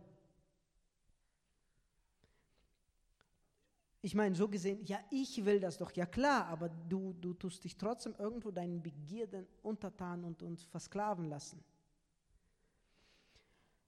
Ich 4.00 4.14
meine, 4.14 4.34
so 4.34 4.48
gesehen, 4.48 4.84
ja, 4.84 4.98
ich 5.10 5.44
will 5.44 5.58
das 5.58 5.76
doch, 5.76 5.90
ja 5.92 6.06
klar, 6.06 6.46
aber 6.46 6.68
du, 6.68 7.14
du 7.20 7.34
tust 7.34 7.64
dich 7.64 7.76
trotzdem 7.76 8.14
irgendwo 8.18 8.50
deinen 8.50 8.80
Begierden 8.80 9.46
untertan 9.62 10.22
und, 10.24 10.42
und 10.42 10.60
versklaven 10.60 11.24
lassen. 11.24 11.62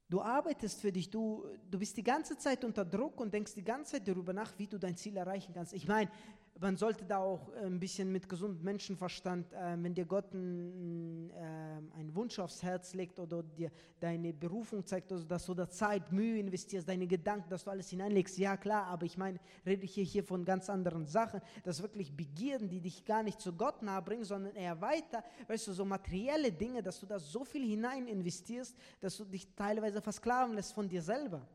Du 0.09 0.21
arbeitest 0.21 0.81
für 0.81 0.91
dich, 0.91 1.09
du, 1.09 1.47
du 1.71 1.79
bist 1.79 1.97
die 1.97 2.03
ganze 2.03 2.37
Zeit 2.37 2.65
unter 2.65 2.85
Druck 2.85 3.21
und 3.21 3.33
denkst 3.33 3.55
die 3.55 3.63
ganze 3.63 3.93
Zeit 3.93 4.09
darüber 4.09 4.33
nach, 4.33 4.53
wie 4.59 4.67
du 4.67 4.77
dein 4.77 4.97
Ziel 4.97 5.17
erreichen 5.17 5.53
kannst. 5.55 5.73
Ich 5.73 5.87
meine, 5.87 6.11
man 6.59 6.77
sollte 6.77 7.05
da 7.05 7.19
auch 7.19 7.53
ein 7.55 7.79
bisschen 7.79 8.11
mit 8.11 8.29
gesundem 8.29 8.65
Menschenverstand, 8.65 9.53
äh, 9.53 9.77
wenn 9.81 9.95
dir 9.95 10.05
Gott 10.05 10.35
ein, 10.35 11.31
äh, 11.31 11.60
einen 11.93 12.15
Wunsch 12.15 12.39
aufs 12.39 12.63
Herz 12.63 12.95
legt 12.95 13.19
oder 13.19 13.43
dir 13.43 13.71
deine 13.99 14.33
Berufung 14.33 14.85
zeigt, 14.85 15.11
also 15.13 15.25
dass 15.25 15.47
du 15.47 15.55
da 15.55 15.69
Zeit, 15.69 16.13
Mühe 16.13 16.39
investierst, 16.39 16.89
deine 16.89 17.07
Gedanken, 17.07 17.49
dass 17.49 17.65
du 17.65 17.71
alles 17.71 17.89
hineinlegst, 17.91 18.39
ja 18.39 18.57
klar, 18.57 18.87
aber 18.87 19.07
ich 19.07 19.17
meine, 19.17 19.39
rede 19.65 19.85
ich 19.85 19.95
hier, 19.95 20.05
hier 20.05 20.25
von 20.25 20.45
ganz 20.45 20.69
anderen 20.69 21.07
Sachen, 21.07 21.41
dass 21.65 21.83
wirklich 21.83 22.15
Begierden, 22.15 22.69
die 22.69 22.81
dich 22.81 23.05
gar 23.05 23.23
nicht 23.23 23.41
zu 23.41 23.53
Gott 23.53 23.83
nahe 23.83 24.03
bringen, 24.03 24.25
sondern 24.25 24.55
eher 24.55 24.81
weiter, 24.81 25.25
weißt 25.49 25.69
du, 25.69 25.73
so 25.73 25.85
materielle 25.85 26.53
Dinge, 26.53 26.83
dass 26.83 27.01
du 27.01 27.07
da 27.07 27.19
so 27.19 27.45
viel 27.45 27.67
hinein 27.67 28.07
investierst, 28.07 28.77
dass 29.01 29.17
du 29.17 29.25
dich 29.25 29.55
teilweise 29.55 30.01
versklaven 30.01 30.55
lässt 30.55 30.73
von 30.73 30.89
dir 30.89 31.03
selber. 31.03 31.47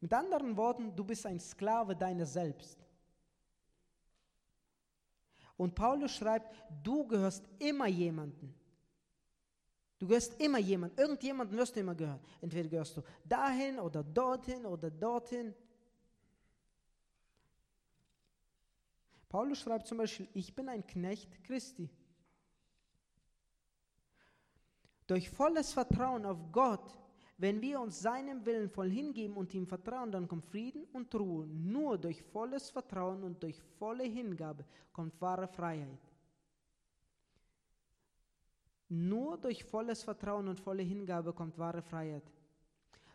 Mit 0.00 0.12
anderen 0.12 0.54
Worten, 0.54 0.94
du 0.94 1.02
bist 1.02 1.24
ein 1.24 1.40
Sklave 1.40 1.96
deiner 1.96 2.26
selbst. 2.26 2.83
Und 5.56 5.74
Paulus 5.74 6.12
schreibt, 6.12 6.54
du 6.82 7.06
gehörst 7.06 7.44
immer 7.58 7.86
jemanden. 7.86 8.54
Du 9.98 10.08
gehörst 10.08 10.40
immer 10.40 10.58
jemanden. 10.58 10.98
Irgendjemanden 10.98 11.56
wirst 11.56 11.76
du 11.76 11.80
immer 11.80 11.94
gehören. 11.94 12.20
Entweder 12.40 12.68
gehörst 12.68 12.96
du 12.96 13.02
dahin 13.24 13.78
oder 13.78 14.02
dorthin 14.02 14.66
oder 14.66 14.90
dorthin. 14.90 15.54
Paulus 19.28 19.58
schreibt 19.60 19.86
zum 19.86 19.98
Beispiel, 19.98 20.28
ich 20.34 20.54
bin 20.54 20.68
ein 20.68 20.86
Knecht 20.86 21.42
Christi. 21.44 21.88
Durch 25.06 25.28
volles 25.30 25.72
Vertrauen 25.72 26.24
auf 26.24 26.38
Gott 26.50 26.98
wenn 27.36 27.60
wir 27.60 27.80
uns 27.80 28.00
seinem 28.00 28.44
Willen 28.46 28.68
voll 28.70 28.90
hingeben 28.90 29.36
und 29.36 29.52
ihm 29.54 29.66
vertrauen, 29.66 30.12
dann 30.12 30.28
kommt 30.28 30.46
Frieden 30.46 30.84
und 30.92 31.12
Ruhe. 31.14 31.46
Nur 31.48 31.98
durch 31.98 32.22
volles 32.22 32.70
Vertrauen 32.70 33.24
und 33.24 33.42
durch 33.42 33.60
volle 33.78 34.04
Hingabe 34.04 34.64
kommt 34.92 35.20
wahre 35.20 35.48
Freiheit. 35.48 35.98
Nur 38.88 39.36
durch 39.38 39.64
volles 39.64 40.04
Vertrauen 40.04 40.46
und 40.46 40.60
volle 40.60 40.82
Hingabe 40.82 41.32
kommt 41.32 41.58
wahre 41.58 41.82
Freiheit. 41.82 42.22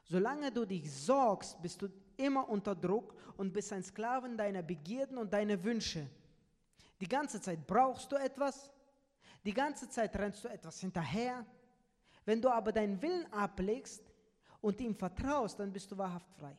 Solange 0.04 0.52
du 0.52 0.66
dich 0.66 0.92
sorgst, 0.92 1.62
bist 1.62 1.82
du 1.82 1.88
immer 2.18 2.50
unter 2.50 2.76
Druck 2.76 3.16
und 3.38 3.54
bist 3.54 3.72
ein 3.72 3.84
Sklaven 3.84 4.36
deiner 4.36 4.64
Begierden 4.64 5.18
und 5.18 5.32
deiner 5.32 5.64
Wünsche. 5.64 6.10
Die 7.00 7.08
ganze 7.08 7.40
Zeit 7.40 7.66
brauchst 7.66 8.12
du 8.12 8.18
etwas, 8.18 8.70
die 9.46 9.54
ganze 9.54 9.88
Zeit 9.88 10.14
rennst 10.18 10.44
du 10.44 10.50
etwas 10.50 10.82
hinterher. 10.82 11.46
Wenn 12.26 12.42
du 12.42 12.50
aber 12.50 12.74
deinen 12.74 13.02
Willen 13.02 13.32
ablegst 13.32 14.09
und 14.62 14.80
ihm 14.82 14.96
vertraust, 14.96 15.60
dann 15.60 15.72
bist 15.72 15.92
du 15.92 15.98
wahrhaft 15.98 16.32
frei. 16.34 16.56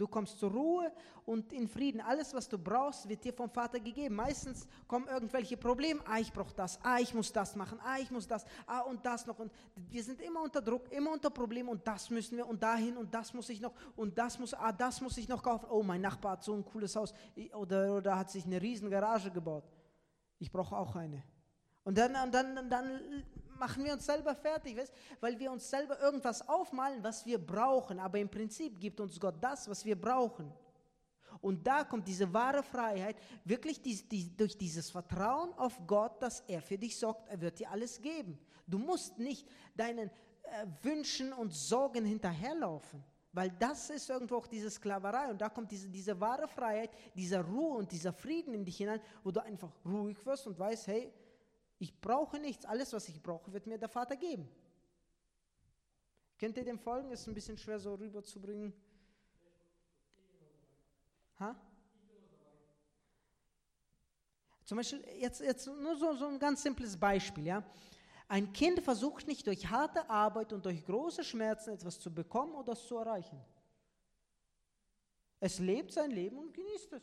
Du 0.00 0.08
kommst 0.08 0.38
zur 0.38 0.50
Ruhe 0.50 0.90
und 1.26 1.52
in 1.52 1.68
Frieden. 1.68 2.00
Alles, 2.00 2.32
was 2.32 2.48
du 2.48 2.56
brauchst, 2.56 3.06
wird 3.06 3.22
dir 3.22 3.34
vom 3.34 3.50
Vater 3.50 3.78
gegeben. 3.78 4.14
Meistens 4.14 4.66
kommen 4.88 5.06
irgendwelche 5.06 5.58
Probleme. 5.58 6.00
Ah, 6.06 6.18
ich 6.18 6.32
brauche 6.32 6.54
das. 6.54 6.82
Ah, 6.82 6.98
ich 7.00 7.12
muss 7.12 7.30
das 7.30 7.54
machen. 7.54 7.78
Ah, 7.84 7.98
ich 7.98 8.10
muss 8.10 8.26
das. 8.26 8.46
Ah, 8.66 8.80
und 8.80 9.04
das 9.04 9.26
noch. 9.26 9.38
Und 9.38 9.52
wir 9.74 10.02
sind 10.02 10.22
immer 10.22 10.40
unter 10.40 10.62
Druck, 10.62 10.90
immer 10.90 11.12
unter 11.12 11.28
Problemen. 11.28 11.68
Und 11.68 11.86
das 11.86 12.08
müssen 12.08 12.38
wir. 12.38 12.46
Und 12.46 12.62
dahin. 12.62 12.96
Und 12.96 13.12
das 13.12 13.34
muss 13.34 13.50
ich 13.50 13.60
noch. 13.60 13.74
Und 13.94 14.16
das 14.16 14.38
muss. 14.38 14.54
Ah, 14.54 14.72
das 14.72 15.02
muss 15.02 15.18
ich 15.18 15.28
noch 15.28 15.42
kaufen. 15.42 15.66
Oh, 15.68 15.82
mein 15.82 16.00
Nachbar 16.00 16.32
hat 16.32 16.44
so 16.44 16.54
ein 16.54 16.64
cooles 16.64 16.96
Haus. 16.96 17.12
Oder, 17.52 17.94
oder 17.96 18.16
hat 18.16 18.30
sich 18.30 18.46
eine 18.46 18.58
riesen 18.58 18.88
Garage 18.88 19.30
gebaut. 19.30 19.64
Ich 20.38 20.50
brauche 20.50 20.74
auch 20.78 20.96
eine. 20.96 21.22
Und 21.84 21.98
dann, 21.98 22.16
und 22.24 22.32
dann, 22.32 22.70
dann 22.70 23.22
machen 23.60 23.84
wir 23.84 23.92
uns 23.92 24.04
selber 24.06 24.34
fertig, 24.34 24.76
weißt? 24.76 24.92
weil 25.20 25.38
wir 25.38 25.52
uns 25.52 25.70
selber 25.70 26.00
irgendwas 26.00 26.48
aufmalen, 26.48 27.04
was 27.04 27.24
wir 27.24 27.38
brauchen. 27.38 28.00
Aber 28.00 28.18
im 28.18 28.28
Prinzip 28.28 28.80
gibt 28.80 28.98
uns 28.98 29.20
Gott 29.20 29.36
das, 29.40 29.68
was 29.68 29.84
wir 29.84 30.00
brauchen. 30.00 30.52
Und 31.40 31.66
da 31.66 31.84
kommt 31.84 32.08
diese 32.08 32.32
wahre 32.32 32.62
Freiheit, 32.62 33.16
wirklich 33.44 33.80
die, 33.80 33.96
die, 34.08 34.36
durch 34.36 34.58
dieses 34.58 34.90
Vertrauen 34.90 35.52
auf 35.54 35.80
Gott, 35.86 36.20
dass 36.20 36.40
er 36.40 36.60
für 36.60 36.76
dich 36.76 36.98
sorgt, 36.98 37.28
er 37.28 37.40
wird 37.40 37.58
dir 37.58 37.70
alles 37.70 38.00
geben. 38.00 38.38
Du 38.66 38.78
musst 38.78 39.18
nicht 39.18 39.46
deinen 39.74 40.08
äh, 40.42 40.66
Wünschen 40.82 41.32
und 41.32 41.52
Sorgen 41.52 42.04
hinterherlaufen, 42.04 43.02
weil 43.32 43.50
das 43.58 43.90
ist 43.90 44.10
irgendwo 44.10 44.36
auch 44.36 44.46
diese 44.46 44.70
Sklaverei. 44.70 45.30
Und 45.30 45.40
da 45.40 45.48
kommt 45.48 45.70
diese, 45.70 45.88
diese 45.88 46.20
wahre 46.20 46.48
Freiheit, 46.48 46.90
dieser 47.14 47.42
Ruhe 47.42 47.78
und 47.78 47.90
dieser 47.90 48.12
Frieden 48.12 48.52
in 48.52 48.64
dich 48.64 48.76
hinein, 48.76 49.00
wo 49.22 49.30
du 49.30 49.42
einfach 49.42 49.72
ruhig 49.84 50.24
wirst 50.26 50.46
und 50.46 50.58
weißt, 50.58 50.88
hey, 50.88 51.12
ich 51.80 51.98
brauche 51.98 52.38
nichts. 52.38 52.66
Alles, 52.66 52.92
was 52.92 53.08
ich 53.08 53.20
brauche, 53.20 53.52
wird 53.52 53.66
mir 53.66 53.78
der 53.78 53.88
Vater 53.88 54.14
geben. 54.14 54.46
Könnt 56.38 56.56
ihr 56.58 56.64
dem 56.64 56.78
folgen? 56.78 57.10
Ist 57.10 57.26
ein 57.26 57.34
bisschen 57.34 57.56
schwer 57.56 57.80
so 57.80 57.94
rüberzubringen. 57.94 58.72
Ha? 61.38 61.56
Zum 64.66 64.76
Beispiel, 64.76 65.02
jetzt, 65.18 65.40
jetzt 65.40 65.66
nur 65.66 65.96
so, 65.96 66.14
so 66.14 66.26
ein 66.26 66.38
ganz 66.38 66.62
simples 66.62 66.98
Beispiel. 66.98 67.46
Ja? 67.46 67.64
Ein 68.28 68.52
Kind 68.52 68.80
versucht 68.80 69.26
nicht 69.26 69.46
durch 69.46 69.66
harte 69.70 70.08
Arbeit 70.08 70.52
und 70.52 70.66
durch 70.66 70.84
große 70.84 71.24
Schmerzen 71.24 71.70
etwas 71.70 71.98
zu 71.98 72.14
bekommen 72.14 72.54
oder 72.54 72.76
zu 72.76 72.98
erreichen. 72.98 73.42
Es 75.40 75.58
lebt 75.58 75.92
sein 75.92 76.10
Leben 76.10 76.36
und 76.36 76.52
genießt 76.52 76.92
es. 76.92 77.02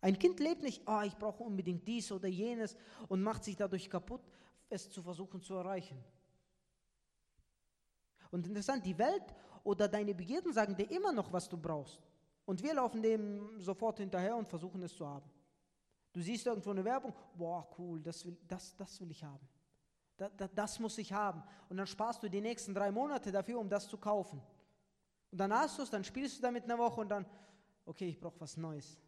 Ein 0.00 0.18
Kind 0.18 0.38
lebt 0.40 0.62
nicht, 0.62 0.82
oh, 0.86 1.00
ich 1.04 1.16
brauche 1.16 1.42
unbedingt 1.42 1.86
dies 1.86 2.12
oder 2.12 2.28
jenes 2.28 2.76
und 3.08 3.22
macht 3.22 3.44
sich 3.44 3.56
dadurch 3.56 3.88
kaputt, 3.88 4.22
es 4.68 4.90
zu 4.90 5.02
versuchen 5.02 5.40
zu 5.40 5.54
erreichen. 5.54 6.02
Und 8.30 8.46
interessant, 8.46 8.84
die 8.84 8.98
Welt 8.98 9.34
oder 9.64 9.88
deine 9.88 10.14
Begierden 10.14 10.52
sagen 10.52 10.76
dir 10.76 10.90
immer 10.90 11.12
noch, 11.12 11.32
was 11.32 11.48
du 11.48 11.56
brauchst. 11.56 12.00
Und 12.44 12.62
wir 12.62 12.74
laufen 12.74 13.02
dem 13.02 13.60
sofort 13.60 13.98
hinterher 13.98 14.36
und 14.36 14.48
versuchen 14.48 14.82
es 14.82 14.94
zu 14.94 15.06
haben. 15.06 15.28
Du 16.12 16.20
siehst 16.20 16.46
irgendwo 16.46 16.70
eine 16.70 16.84
Werbung, 16.84 17.12
boah, 17.34 17.68
cool, 17.78 18.00
das 18.00 18.24
will, 18.24 18.36
das, 18.46 18.74
das 18.76 19.00
will 19.00 19.10
ich 19.10 19.22
haben. 19.22 19.46
Das, 20.16 20.30
das, 20.36 20.50
das 20.54 20.78
muss 20.78 20.96
ich 20.98 21.12
haben. 21.12 21.42
Und 21.68 21.76
dann 21.76 21.86
sparst 21.86 22.22
du 22.22 22.28
die 22.28 22.40
nächsten 22.40 22.72
drei 22.72 22.90
Monate 22.90 23.30
dafür, 23.30 23.58
um 23.58 23.68
das 23.68 23.88
zu 23.88 23.98
kaufen. 23.98 24.40
Und 25.30 25.38
dann 25.38 25.52
hast 25.52 25.78
du 25.78 25.82
es, 25.82 25.90
dann 25.90 26.04
spielst 26.04 26.38
du 26.38 26.42
damit 26.42 26.64
eine 26.64 26.78
Woche 26.78 27.00
und 27.00 27.08
dann, 27.08 27.26
okay, 27.84 28.08
ich 28.08 28.18
brauche 28.18 28.40
was 28.40 28.56
Neues. 28.56 28.98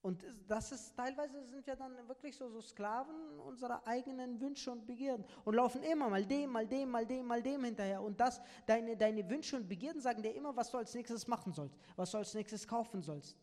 Und 0.00 0.24
das 0.46 0.70
ist 0.70 0.94
teilweise 0.94 1.44
sind 1.46 1.66
wir 1.66 1.74
dann 1.74 2.06
wirklich 2.06 2.36
so, 2.36 2.48
so 2.48 2.60
Sklaven 2.60 3.38
unserer 3.40 3.84
eigenen 3.86 4.40
Wünsche 4.40 4.70
und 4.70 4.86
Begierden 4.86 5.24
und 5.44 5.54
laufen 5.54 5.82
immer 5.82 6.08
mal 6.08 6.24
dem, 6.24 6.50
mal 6.50 6.66
dem, 6.66 6.88
mal 6.88 7.04
dem, 7.04 7.26
mal 7.26 7.42
dem 7.42 7.64
hinterher. 7.64 8.00
Und 8.00 8.18
das, 8.20 8.40
deine, 8.66 8.96
deine 8.96 9.28
Wünsche 9.28 9.56
und 9.56 9.68
Begierden 9.68 10.00
sagen 10.00 10.22
dir 10.22 10.34
immer, 10.34 10.54
was 10.54 10.70
du 10.70 10.78
als 10.78 10.94
nächstes 10.94 11.26
machen 11.26 11.52
sollst, 11.52 11.76
was 11.96 12.12
du 12.12 12.18
als 12.18 12.32
nächstes 12.34 12.66
kaufen 12.66 13.02
sollst. 13.02 13.36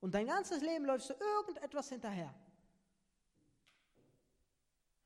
Und 0.00 0.14
dein 0.14 0.26
ganzes 0.26 0.62
Leben 0.62 0.84
läufst 0.84 1.10
du 1.10 1.14
irgendetwas 1.14 1.88
hinterher. 1.88 2.32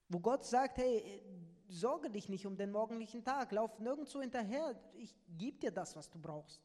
Wo 0.08 0.20
Gott 0.20 0.44
sagt, 0.44 0.76
hey, 0.78 1.22
sorge 1.68 2.10
dich 2.10 2.28
nicht 2.28 2.44
um 2.44 2.56
den 2.56 2.72
morgendlichen 2.72 3.24
Tag, 3.24 3.52
lauf 3.52 3.78
nirgendwo 3.78 4.20
hinterher, 4.20 4.78
ich 4.92 5.14
gebe 5.38 5.58
dir 5.58 5.70
das, 5.70 5.96
was 5.96 6.10
du 6.10 6.18
brauchst. 6.18 6.60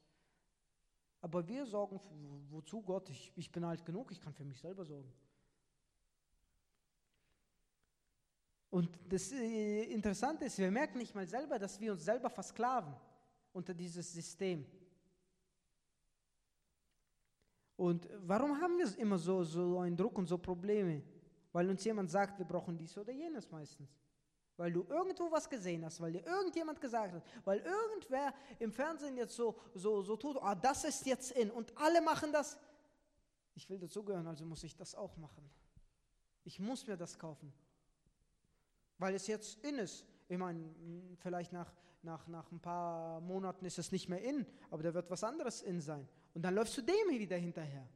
Aber 1.25 1.48
wir 1.48 1.65
sorgen, 1.65 2.00
wozu 2.51 2.84
Gott? 2.84 3.10
Ich, 3.10 3.34
ich 3.36 3.51
bin 3.51 3.63
alt 3.63 3.84
genug, 3.84 4.12
ich 4.12 4.22
kann 4.22 4.32
für 4.32 4.46
mich 4.46 4.60
selber 4.60 4.86
sorgen. 4.86 5.12
Und 8.70 8.91
das 9.10 9.32
äh, 9.32 9.86
Interessante 9.86 10.46
ist, 10.46 10.60
wir 10.60 10.70
merken 10.70 11.00
nicht 11.00 11.15
mal 11.15 11.25
selber, 11.25 11.58
dass 11.58 11.79
wir 11.79 11.94
uns 11.94 12.05
selber 12.05 12.29
versklaven 12.29 12.94
unter 13.53 13.74
dieses 13.74 14.13
System. 14.13 14.67
Und 17.75 18.08
warum 18.20 18.62
haben 18.62 18.77
wir 18.77 18.96
immer 19.00 19.17
so, 19.17 19.44
so 19.44 19.79
einen 19.79 19.98
Druck 19.98 20.20
und 20.20 20.27
so 20.27 20.38
Probleme? 20.38 21.01
Weil 21.51 21.67
uns 21.72 21.84
jemand 21.86 22.12
sagt, 22.12 22.38
wir 22.38 22.46
brauchen 22.46 22.77
dies 22.77 22.96
oder 23.00 23.12
jenes 23.12 23.50
meistens 23.50 23.89
weil 24.57 24.71
du 24.71 24.85
irgendwo 24.89 25.31
was 25.31 25.50
gesehen 25.50 25.83
hast, 25.83 26.00
weil 26.00 26.13
dir 26.13 26.25
irgendjemand 26.25 26.79
gesagt 26.79 27.13
hat, 27.13 27.24
weil 27.43 27.59
irgendwer 27.59 28.33
im 28.59 28.71
Fernsehen 28.71 29.17
jetzt 29.17 29.35
so, 29.35 29.55
so, 29.74 30.01
so 30.01 30.15
tut, 30.15 30.38
ah, 30.41 30.55
das 30.55 30.83
ist 30.83 31.05
jetzt 31.05 31.31
in 31.31 31.51
und 31.51 31.75
alle 31.77 32.01
machen 32.01 32.31
das. 32.31 32.57
Ich 33.55 33.69
will 33.69 33.79
dazugehören, 33.79 34.27
also 34.27 34.45
muss 34.45 34.63
ich 34.63 34.75
das 34.75 34.95
auch 34.95 35.15
machen. 35.17 35.50
Ich 36.43 36.59
muss 36.59 36.85
mir 36.88 36.97
das 36.97 37.17
kaufen, 37.17 37.51
weil 38.97 39.15
es 39.15 39.27
jetzt 39.27 39.63
in 39.63 39.79
ist. 39.79 40.05
Ich 40.27 40.38
meine, 40.38 40.63
vielleicht 41.17 41.51
nach, 41.51 41.71
nach, 42.01 42.27
nach 42.27 42.51
ein 42.51 42.59
paar 42.59 43.19
Monaten 43.21 43.65
ist 43.65 43.77
es 43.77 43.91
nicht 43.91 44.09
mehr 44.09 44.21
in, 44.21 44.45
aber 44.71 44.83
da 44.83 44.93
wird 44.93 45.09
was 45.09 45.24
anderes 45.24 45.62
in 45.62 45.81
sein. 45.81 46.07
Und 46.33 46.43
dann 46.43 46.55
läufst 46.55 46.77
du 46.77 46.81
dem 46.81 47.09
wieder 47.09 47.38
hinterher. 47.38 47.88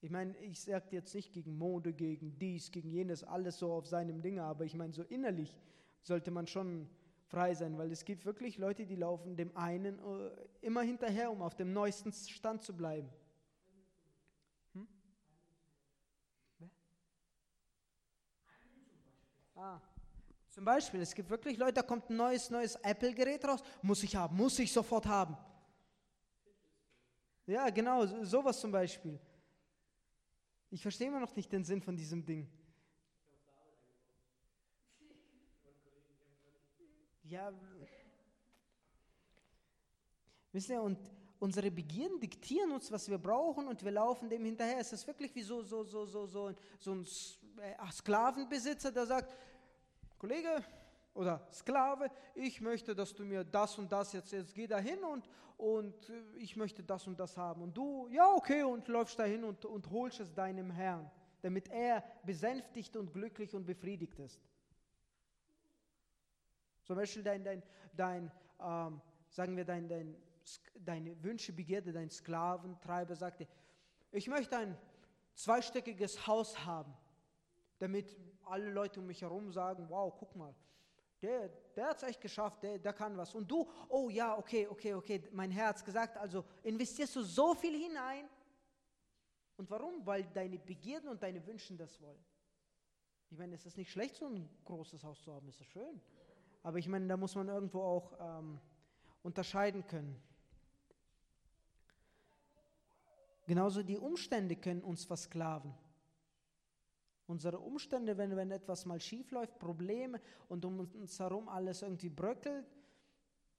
Ich 0.00 0.10
meine, 0.10 0.36
ich 0.38 0.60
sage 0.60 0.84
jetzt 0.90 1.14
nicht 1.14 1.32
gegen 1.32 1.58
Mode, 1.58 1.92
gegen 1.92 2.38
dies, 2.38 2.70
gegen 2.70 2.90
jenes, 2.90 3.24
alles 3.24 3.58
so 3.58 3.72
auf 3.72 3.86
seinem 3.86 4.22
Ding, 4.22 4.38
aber 4.38 4.64
ich 4.64 4.74
meine, 4.74 4.92
so 4.92 5.02
innerlich 5.02 5.56
sollte 6.02 6.30
man 6.30 6.46
schon 6.46 6.88
frei 7.26 7.54
sein, 7.54 7.76
weil 7.76 7.90
es 7.90 8.04
gibt 8.04 8.24
wirklich 8.24 8.58
Leute, 8.58 8.86
die 8.86 8.94
laufen 8.94 9.36
dem 9.36 9.54
einen 9.56 9.98
äh, 9.98 10.30
immer 10.60 10.82
hinterher, 10.82 11.30
um 11.32 11.42
auf 11.42 11.56
dem 11.56 11.72
neuesten 11.72 12.12
Stand 12.12 12.62
zu 12.62 12.76
bleiben. 12.76 13.08
Hm? 14.74 14.88
Ah. 19.56 19.80
Zum 20.50 20.64
Beispiel, 20.64 21.00
es 21.00 21.14
gibt 21.14 21.28
wirklich 21.28 21.56
Leute, 21.56 21.74
da 21.74 21.82
kommt 21.82 22.08
ein 22.08 22.16
neues, 22.16 22.50
neues 22.50 22.76
Apple-Gerät 22.76 23.44
raus, 23.44 23.62
muss 23.82 24.02
ich 24.02 24.16
haben, 24.16 24.36
muss 24.36 24.58
ich 24.58 24.72
sofort 24.72 25.06
haben. 25.06 25.36
Ja, 27.46 27.68
genau, 27.70 28.06
sowas 28.24 28.60
zum 28.60 28.72
Beispiel. 28.72 29.20
Ich 30.70 30.82
verstehe 30.82 31.08
immer 31.08 31.20
noch 31.20 31.34
nicht 31.34 31.50
den 31.50 31.64
Sinn 31.64 31.80
von 31.80 31.96
diesem 31.96 32.24
Ding. 32.24 32.46
Ja, 37.24 37.52
wisst 40.52 40.70
ihr, 40.70 40.82
und 40.82 40.98
unsere 41.38 41.70
Begierden 41.70 42.18
diktieren 42.20 42.72
uns, 42.72 42.90
was 42.90 43.08
wir 43.08 43.18
brauchen 43.18 43.66
und 43.68 43.84
wir 43.84 43.90
laufen 43.90 44.28
dem 44.30 44.44
hinterher. 44.44 44.78
Es 44.78 44.92
ist 44.92 45.06
wirklich 45.06 45.34
wie 45.34 45.42
so, 45.42 45.62
so, 45.62 45.84
so, 45.84 46.06
so, 46.06 46.26
so, 46.26 46.54
so 46.78 46.92
ein 46.92 47.06
äh, 47.60 47.92
Sklavenbesitzer, 47.92 48.92
der 48.92 49.06
sagt, 49.06 49.36
Kollege 50.18 50.64
oder 51.18 51.44
Sklave, 51.52 52.10
ich 52.36 52.60
möchte, 52.60 52.94
dass 52.94 53.12
du 53.12 53.24
mir 53.24 53.42
das 53.42 53.76
und 53.76 53.90
das 53.90 54.12
jetzt, 54.12 54.30
jetzt 54.30 54.54
geh 54.54 54.68
da 54.68 54.78
hin 54.78 55.02
und, 55.02 55.28
und 55.56 56.08
äh, 56.10 56.22
ich 56.36 56.54
möchte 56.54 56.80
das 56.84 57.08
und 57.08 57.18
das 57.18 57.36
haben. 57.36 57.60
Und 57.60 57.76
du, 57.76 58.06
ja, 58.08 58.32
okay, 58.34 58.62
und 58.62 58.86
läufst 58.86 59.18
dahin 59.18 59.42
und, 59.42 59.64
und 59.64 59.90
holst 59.90 60.20
es 60.20 60.32
deinem 60.32 60.70
Herrn, 60.70 61.10
damit 61.42 61.68
er 61.70 62.04
besänftigt 62.22 62.96
und 62.96 63.12
glücklich 63.12 63.52
und 63.52 63.66
befriedigt 63.66 64.16
ist. 64.20 64.40
Zum 66.84 66.94
Beispiel 66.94 67.24
dein, 67.24 67.42
dein, 67.42 67.62
dein 67.92 68.30
ähm, 68.60 69.00
sagen 69.28 69.56
wir, 69.56 69.64
dein, 69.64 69.88
dein, 69.88 70.16
deine 70.78 71.20
Wünsche, 71.24 71.52
Begierde, 71.52 71.92
dein 71.92 72.10
Sklaventreiber 72.10 73.16
sagte, 73.16 73.48
ich 74.12 74.28
möchte 74.28 74.56
ein 74.56 74.78
zweistöckiges 75.34 76.28
Haus 76.28 76.64
haben, 76.64 76.94
damit 77.80 78.16
alle 78.44 78.70
Leute 78.70 79.00
um 79.00 79.06
mich 79.06 79.20
herum 79.22 79.50
sagen, 79.50 79.86
wow, 79.88 80.14
guck 80.16 80.36
mal, 80.36 80.54
der, 81.20 81.48
der 81.74 81.88
hat 81.88 81.96
es 81.96 82.02
echt 82.04 82.20
geschafft, 82.20 82.62
der, 82.62 82.78
der 82.78 82.92
kann 82.92 83.16
was. 83.16 83.34
Und 83.34 83.50
du, 83.50 83.68
oh 83.88 84.08
ja, 84.08 84.36
okay, 84.36 84.66
okay, 84.68 84.94
okay, 84.94 85.22
mein 85.32 85.50
Herz 85.50 85.84
gesagt, 85.84 86.16
also 86.16 86.44
investierst 86.62 87.16
du 87.16 87.22
so 87.22 87.54
viel 87.54 87.76
hinein. 87.76 88.28
Und 89.56 89.68
warum? 89.70 90.06
Weil 90.06 90.24
deine 90.32 90.58
Begierden 90.58 91.08
und 91.08 91.22
deine 91.22 91.44
Wünsche 91.44 91.74
das 91.74 92.00
wollen. 92.00 92.24
Ich 93.30 93.36
meine, 93.36 93.54
es 93.54 93.66
ist 93.66 93.76
nicht 93.76 93.90
schlecht, 93.90 94.16
so 94.16 94.26
ein 94.26 94.48
großes 94.64 95.02
Haus 95.04 95.22
zu 95.22 95.32
haben, 95.32 95.48
es 95.48 95.60
ist 95.60 95.66
schön. 95.66 96.00
Aber 96.62 96.78
ich 96.78 96.88
meine, 96.88 97.06
da 97.06 97.16
muss 97.16 97.34
man 97.34 97.48
irgendwo 97.48 97.82
auch 97.82 98.12
ähm, 98.20 98.60
unterscheiden 99.22 99.86
können. 99.86 100.22
Genauso 103.46 103.82
die 103.82 103.98
Umstände 103.98 104.56
können 104.56 104.82
uns 104.82 105.04
versklaven. 105.04 105.74
Unsere 107.28 107.58
Umstände, 107.58 108.16
wenn, 108.16 108.34
wenn 108.34 108.50
etwas 108.50 108.86
mal 108.86 108.98
schief 108.98 109.30
läuft, 109.32 109.58
Probleme 109.58 110.18
und 110.48 110.64
um 110.64 110.80
uns 110.80 111.20
herum 111.20 111.46
alles 111.46 111.82
irgendwie 111.82 112.08
bröckelt, 112.08 112.66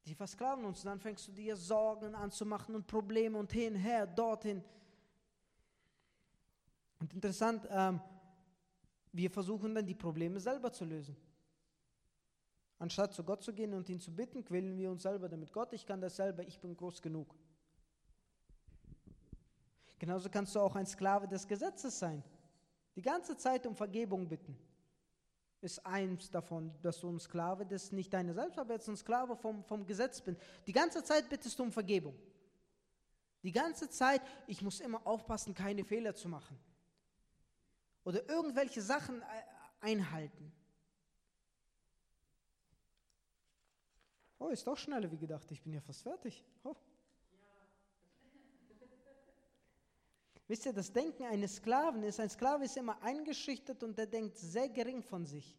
die 0.08 0.16
versklaven 0.16 0.66
uns. 0.66 0.80
Und 0.80 0.88
dann 0.88 1.00
fängst 1.00 1.28
du 1.28 1.32
dir 1.32 1.56
Sorgen 1.56 2.16
anzumachen 2.16 2.74
und 2.74 2.88
Probleme 2.88 3.38
und 3.38 3.54
hin, 3.54 3.76
her, 3.76 4.08
dorthin. 4.08 4.64
Und 7.00 7.14
interessant, 7.14 7.68
ähm, 7.70 8.02
wir 9.12 9.30
versuchen 9.30 9.76
dann 9.76 9.86
die 9.86 9.94
Probleme 9.94 10.40
selber 10.40 10.72
zu 10.72 10.84
lösen. 10.84 11.16
Anstatt 12.80 13.14
zu 13.14 13.24
Gott 13.24 13.44
zu 13.44 13.54
gehen 13.54 13.76
und 13.76 13.88
ihn 13.88 14.00
zu 14.00 14.12
bitten, 14.12 14.44
quälen 14.44 14.76
wir 14.80 14.90
uns 14.90 15.04
selber 15.04 15.30
damit. 15.30 15.54
Gott, 15.54 15.74
ich 15.74 15.86
kann 15.86 16.02
das 16.02 16.16
selber, 16.16 16.42
ich 16.42 16.60
bin 16.60 16.76
groß 16.76 17.04
genug. 17.04 17.36
Genauso 20.00 20.28
kannst 20.28 20.56
du 20.56 20.60
auch 20.60 20.76
ein 20.76 20.88
Sklave 20.88 21.28
des 21.28 21.48
Gesetzes 21.48 22.00
sein. 22.00 22.24
Die 23.00 23.03
ganze 23.03 23.38
Zeit 23.38 23.65
um 23.65 23.77
Vergebung 23.77 24.27
bitten. 24.27 24.58
Ist 25.62 25.86
eins 25.86 26.29
davon, 26.29 26.74
dass 26.82 27.00
du 27.00 27.10
ein 27.10 27.17
Sklave 27.17 27.65
des, 27.65 27.93
nicht 27.93 28.13
deiner 28.13 28.34
selbst, 28.34 28.60
aber 28.60 28.74
jetzt 28.74 28.89
ein 28.89 28.97
Sklave 28.97 29.38
vom, 29.38 29.63
vom 29.63 29.86
Gesetz 29.86 30.19
bist. 30.19 30.41
Die 30.67 30.74
ganze 30.74 31.02
Zeit 31.02 31.30
bittest 31.30 31.58
du 31.58 31.63
um 31.63 31.71
Vergebung. 31.71 32.13
Die 33.41 33.54
ganze 33.54 33.89
Zeit, 33.89 34.21
ich 34.47 34.62
muss 34.62 34.82
immer 34.82 35.08
aufpassen, 35.08 35.54
keine 35.54 35.86
Fehler 35.86 36.13
zu 36.13 36.28
machen. 36.28 36.60
Oder 38.04 38.28
irgendwelche 38.28 38.82
Sachen 38.82 39.21
äh, 39.21 39.26
einhalten. 39.80 40.52
Oh, 44.39 44.50
ist 44.50 44.67
doch 44.67 44.76
schneller 44.76 45.10
wie 45.10 45.17
gedacht. 45.17 45.50
Ich 45.54 45.62
bin 45.62 45.71
ja 45.71 45.80
fast 45.80 46.04
fertig. 46.04 46.43
Oh. 46.65 46.76
Wisst 50.50 50.66
ihr, 50.66 50.74
das 50.74 50.92
Denken 50.92 51.26
eines 51.26 51.58
Sklaven 51.58 52.02
ist, 52.02 52.20
ein 52.20 52.30
Sklave 52.30 52.66
ist 52.66 52.76
immer 52.76 53.00
eingeschüchtert 53.04 53.84
und 53.84 53.96
der 53.96 54.08
denkt 54.08 54.36
sehr 54.36 54.68
gering 54.68 55.04
von 55.04 55.24
sich. 55.24 55.56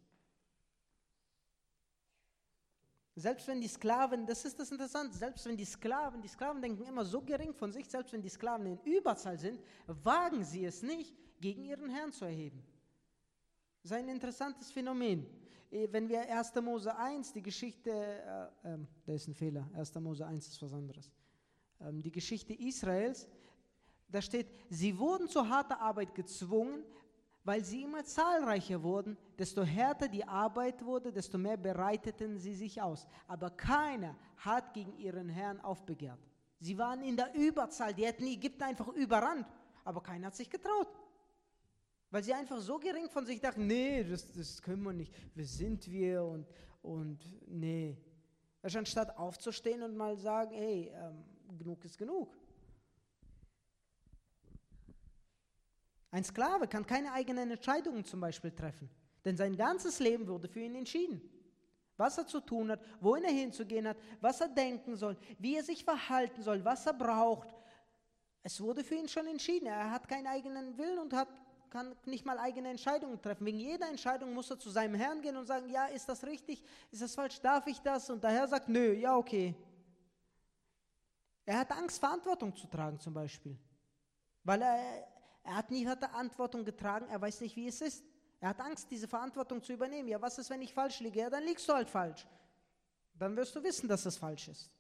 Selbst 3.15 3.47
wenn 3.47 3.61
die 3.61 3.69
Sklaven, 3.69 4.27
das 4.27 4.45
ist 4.45 4.59
das 4.59 4.73
Interessante, 4.73 5.17
selbst 5.17 5.47
wenn 5.47 5.57
die 5.57 5.65
Sklaven, 5.65 6.21
die 6.21 6.27
Sklaven 6.27 6.61
denken 6.61 6.83
immer 6.83 7.05
so 7.05 7.23
gering 7.23 7.55
von 7.55 7.73
sich, 7.73 7.89
selbst 7.89 8.13
wenn 8.13 8.21
die 8.21 8.29
Sklaven 8.29 8.67
in 8.67 8.81
Überzahl 8.81 9.39
sind, 9.39 9.61
wagen 9.87 10.43
sie 10.43 10.65
es 10.65 10.83
nicht, 10.83 11.15
gegen 11.41 11.65
ihren 11.65 11.89
Herrn 11.89 12.13
zu 12.13 12.25
erheben. 12.25 12.61
Das 13.83 13.93
ist 13.93 13.97
ein 13.97 14.09
interessantes 14.09 14.73
Phänomen. 14.73 15.25
Eh, 15.71 15.87
wenn 15.93 16.09
wir 16.09 16.23
1. 16.23 16.53
Mose 16.57 16.97
1, 16.97 17.33
die 17.33 17.43
Geschichte, 17.43 17.93
äh, 17.93 18.75
äh, 18.75 18.79
da 19.07 19.13
ist 19.13 19.29
ein 19.29 19.35
Fehler, 19.35 19.71
1. 19.73 19.95
Mose 20.01 20.27
1 20.27 20.49
ist 20.49 20.61
was 20.61 20.73
anderes. 20.73 21.13
Ähm, 21.81 22.03
die 22.03 22.11
Geschichte 22.11 22.53
Israels, 22.55 23.29
da 24.11 24.21
steht, 24.21 24.49
sie 24.69 24.99
wurden 24.99 25.29
zu 25.29 25.49
harter 25.49 25.81
Arbeit 25.81 26.15
gezwungen, 26.15 26.85
weil 27.45 27.65
sie 27.65 27.83
immer 27.83 28.05
zahlreicher 28.05 28.83
wurden, 28.83 29.17
desto 29.39 29.63
härter 29.63 30.09
die 30.09 30.25
Arbeit 30.25 30.85
wurde, 30.85 31.13
desto 31.13 31.39
mehr 31.39 31.57
bereiteten 31.57 32.39
sie 32.39 32.55
sich 32.55 32.81
aus. 32.81 33.07
Aber 33.27 33.51
keiner 33.51 34.17
hat 34.37 34.75
gegen 34.75 34.97
ihren 34.99 35.29
Herrn 35.29 35.61
aufbegehrt. 35.61 36.21
Sie 36.59 36.77
waren 36.77 37.03
in 37.03 37.17
der 37.17 37.35
Überzahl, 37.35 37.95
die 37.95 38.05
hätten 38.05 38.27
Ägypten 38.27 38.63
einfach 38.63 38.89
überrannt, 38.89 39.47
aber 39.85 40.03
keiner 40.03 40.27
hat 40.27 40.37
sich 40.37 40.51
getraut. 40.51 40.89
Weil 42.11 42.23
sie 42.23 42.35
einfach 42.35 42.59
so 42.59 42.79
gering 42.79 43.09
von 43.09 43.25
sich 43.25 43.41
dachten, 43.41 43.67
nee, 43.67 44.05
das, 44.05 44.33
das 44.33 44.61
können 44.61 44.83
wir 44.83 44.93
nicht. 44.93 45.15
Wer 45.35 45.47
sind 45.47 45.91
wir? 45.91 46.25
Und, 46.25 46.47
und 46.83 47.19
nee. 47.47 47.97
Also 48.63 48.79
anstatt 48.79 49.17
aufzustehen 49.17 49.83
und 49.83 49.97
mal 49.97 50.17
sagen, 50.17 50.53
hey, 50.53 50.93
ähm, 50.93 51.25
genug 51.57 51.85
ist 51.85 51.97
genug. 51.97 52.37
Ein 56.11 56.25
Sklave 56.25 56.67
kann 56.67 56.87
keine 56.87 57.13
eigenen 57.13 57.51
Entscheidungen 57.51 58.05
zum 58.05 58.21
Beispiel 58.21 58.51
treffen, 58.51 58.91
denn 59.25 59.37
sein 59.37 59.57
ganzes 59.57 59.99
Leben 60.01 60.27
wurde 60.27 60.49
für 60.49 60.61
ihn 60.61 60.75
entschieden. 60.75 61.21
Was 61.97 62.19
er 62.19 62.27
zu 62.27 62.41
tun 62.41 62.71
hat, 62.71 62.81
wohin 63.01 63.25
er 63.25 63.33
hinzugehen 63.33 63.87
hat, 63.87 63.99
was 64.21 64.41
er 64.41 64.49
denken 64.49 64.97
soll, 64.97 65.17
wie 65.39 65.57
er 65.57 65.63
sich 65.63 65.85
verhalten 65.85 66.43
soll, 66.43 66.65
was 66.65 66.87
er 66.87 66.95
braucht. 66.95 67.55
Es 68.43 68.61
wurde 68.61 68.83
für 68.83 68.95
ihn 68.95 69.09
schon 69.09 69.27
entschieden. 69.27 69.67
Er 69.67 69.91
hat 69.91 70.09
keinen 70.09 70.27
eigenen 70.27 70.79
Willen 70.79 70.99
und 70.99 71.13
hat 71.13 71.29
kann 71.71 71.95
nicht 72.05 72.27
mal 72.27 72.39
eigene 72.39 72.69
Entscheidungen 72.69 73.23
treffen. 73.23 73.47
Wegen 73.47 73.59
jeder 73.59 73.89
Entscheidung 73.89 74.35
muss 74.35 74.51
er 74.51 74.59
zu 74.59 74.71
seinem 74.71 74.97
Herrn 74.97 75.23
gehen 75.23 75.37
und 75.37 75.47
sagen, 75.47 75.71
ja, 75.71 75.87
ist 75.87 76.09
das 76.09 76.25
richtig, 76.25 76.63
ist 76.91 77.01
das 77.01 77.15
falsch, 77.15 77.41
darf 77.41 77.67
ich 77.67 77.79
das? 77.81 78.11
Und 78.11 78.23
der 78.23 78.31
Herr 78.31 78.49
sagt, 78.49 78.69
nö, 78.69 78.93
ja, 78.95 79.17
okay. 79.17 79.55
Er 81.47 81.61
hat 81.61 81.71
Angst, 81.73 81.99
Verantwortung 81.99 82.55
zu 82.55 82.67
tragen 82.67 82.99
zum 82.99 83.15
Beispiel. 83.15 83.57
Weil 84.43 84.63
er, 84.63 85.07
er 85.51 85.57
hat 85.57 85.71
nie 85.73 85.85
Verantwortung 85.85 86.65
getragen, 86.65 87.09
er 87.09 87.21
weiß 87.21 87.41
nicht, 87.41 87.57
wie 87.57 87.67
es 87.67 87.81
ist. 87.81 88.05
Er 88.39 88.51
hat 88.51 88.61
Angst, 88.61 88.89
diese 88.89 89.09
Verantwortung 89.09 89.61
zu 89.61 89.73
übernehmen. 89.73 90.09
Ja, 90.09 90.23
was 90.23 90.39
ist, 90.39 90.49
wenn 90.49 90.63
ich 90.63 90.73
falsch 90.73 91.01
liege? 91.01 91.19
Ja, 91.19 91.29
dann 91.29 91.43
liegst 91.43 91.69
du 91.69 91.73
halt 91.73 91.91
falsch. 91.91 92.25
Dann 93.15 93.37
wirst 93.37 93.57
du 93.57 93.63
wissen, 93.63 93.89
dass 93.89 94.07
es 94.07 94.17
falsch 94.17 94.47
ist. 94.47 94.71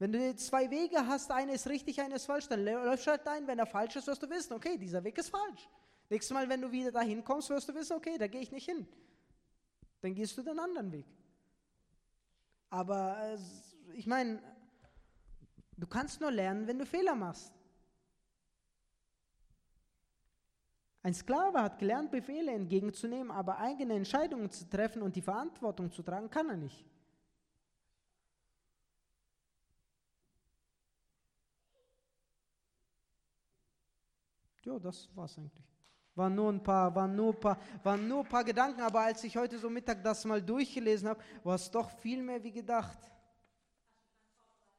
Wenn 0.00 0.12
du 0.12 0.34
zwei 0.34 0.68
Wege 0.68 1.06
hast, 1.06 1.30
einer 1.30 1.52
ist 1.52 1.68
richtig, 1.68 2.00
einer 2.00 2.16
ist 2.16 2.26
falsch, 2.26 2.48
dann 2.48 2.64
läufst 2.64 3.06
du 3.06 3.12
halt 3.12 3.26
ein. 3.28 3.46
Wenn 3.46 3.60
er 3.60 3.66
falsch 3.66 3.94
ist, 3.94 4.08
wirst 4.08 4.22
du 4.22 4.28
wissen, 4.28 4.52
okay, 4.54 4.76
dieser 4.76 5.04
Weg 5.04 5.16
ist 5.16 5.30
falsch. 5.30 5.68
Nächstes 6.08 6.34
Mal, 6.34 6.48
wenn 6.48 6.60
du 6.60 6.72
wieder 6.72 6.90
dahin 6.90 7.22
kommst, 7.22 7.50
wirst 7.50 7.68
du 7.68 7.74
wissen, 7.74 7.96
okay, 7.96 8.18
da 8.18 8.26
gehe 8.26 8.40
ich 8.40 8.50
nicht 8.50 8.64
hin. 8.64 8.84
Dann 10.00 10.12
gehst 10.12 10.36
du 10.36 10.42
den 10.42 10.58
anderen 10.58 10.90
Weg. 10.90 11.06
Aber 12.68 13.16
äh, 13.22 13.38
ich 13.94 14.08
meine, 14.08 14.42
du 15.76 15.86
kannst 15.86 16.20
nur 16.20 16.32
lernen, 16.32 16.66
wenn 16.66 16.80
du 16.80 16.84
Fehler 16.84 17.14
machst. 17.14 17.52
Ein 21.02 21.14
Sklave 21.14 21.62
hat 21.62 21.78
gelernt, 21.78 22.10
Befehle 22.10 22.52
entgegenzunehmen, 22.52 23.30
aber 23.30 23.58
eigene 23.58 23.94
Entscheidungen 23.94 24.50
zu 24.50 24.68
treffen 24.68 25.00
und 25.00 25.16
die 25.16 25.22
Verantwortung 25.22 25.90
zu 25.90 26.02
tragen, 26.02 26.28
kann 26.28 26.50
er 26.50 26.56
nicht. 26.58 26.84
Ja, 34.62 34.78
das 34.78 35.08
war's 35.16 35.38
eigentlich. 35.38 35.64
Waren 36.14 36.34
nur 36.34 36.52
ein 36.52 36.62
paar, 36.62 36.94
waren 36.94 37.16
nur 37.16 37.38
paar, 37.38 37.58
waren 37.82 38.06
nur 38.06 38.24
paar 38.24 38.44
Gedanken, 38.44 38.82
aber 38.82 39.00
als 39.00 39.24
ich 39.24 39.34
heute 39.36 39.58
so 39.58 39.70
Mittag 39.70 40.02
das 40.04 40.24
mal 40.26 40.42
durchgelesen 40.42 41.08
habe, 41.08 41.22
war 41.42 41.54
es 41.54 41.70
doch 41.70 41.90
viel 41.90 42.22
mehr 42.22 42.42
wie 42.42 42.52
gedacht. 42.52 42.98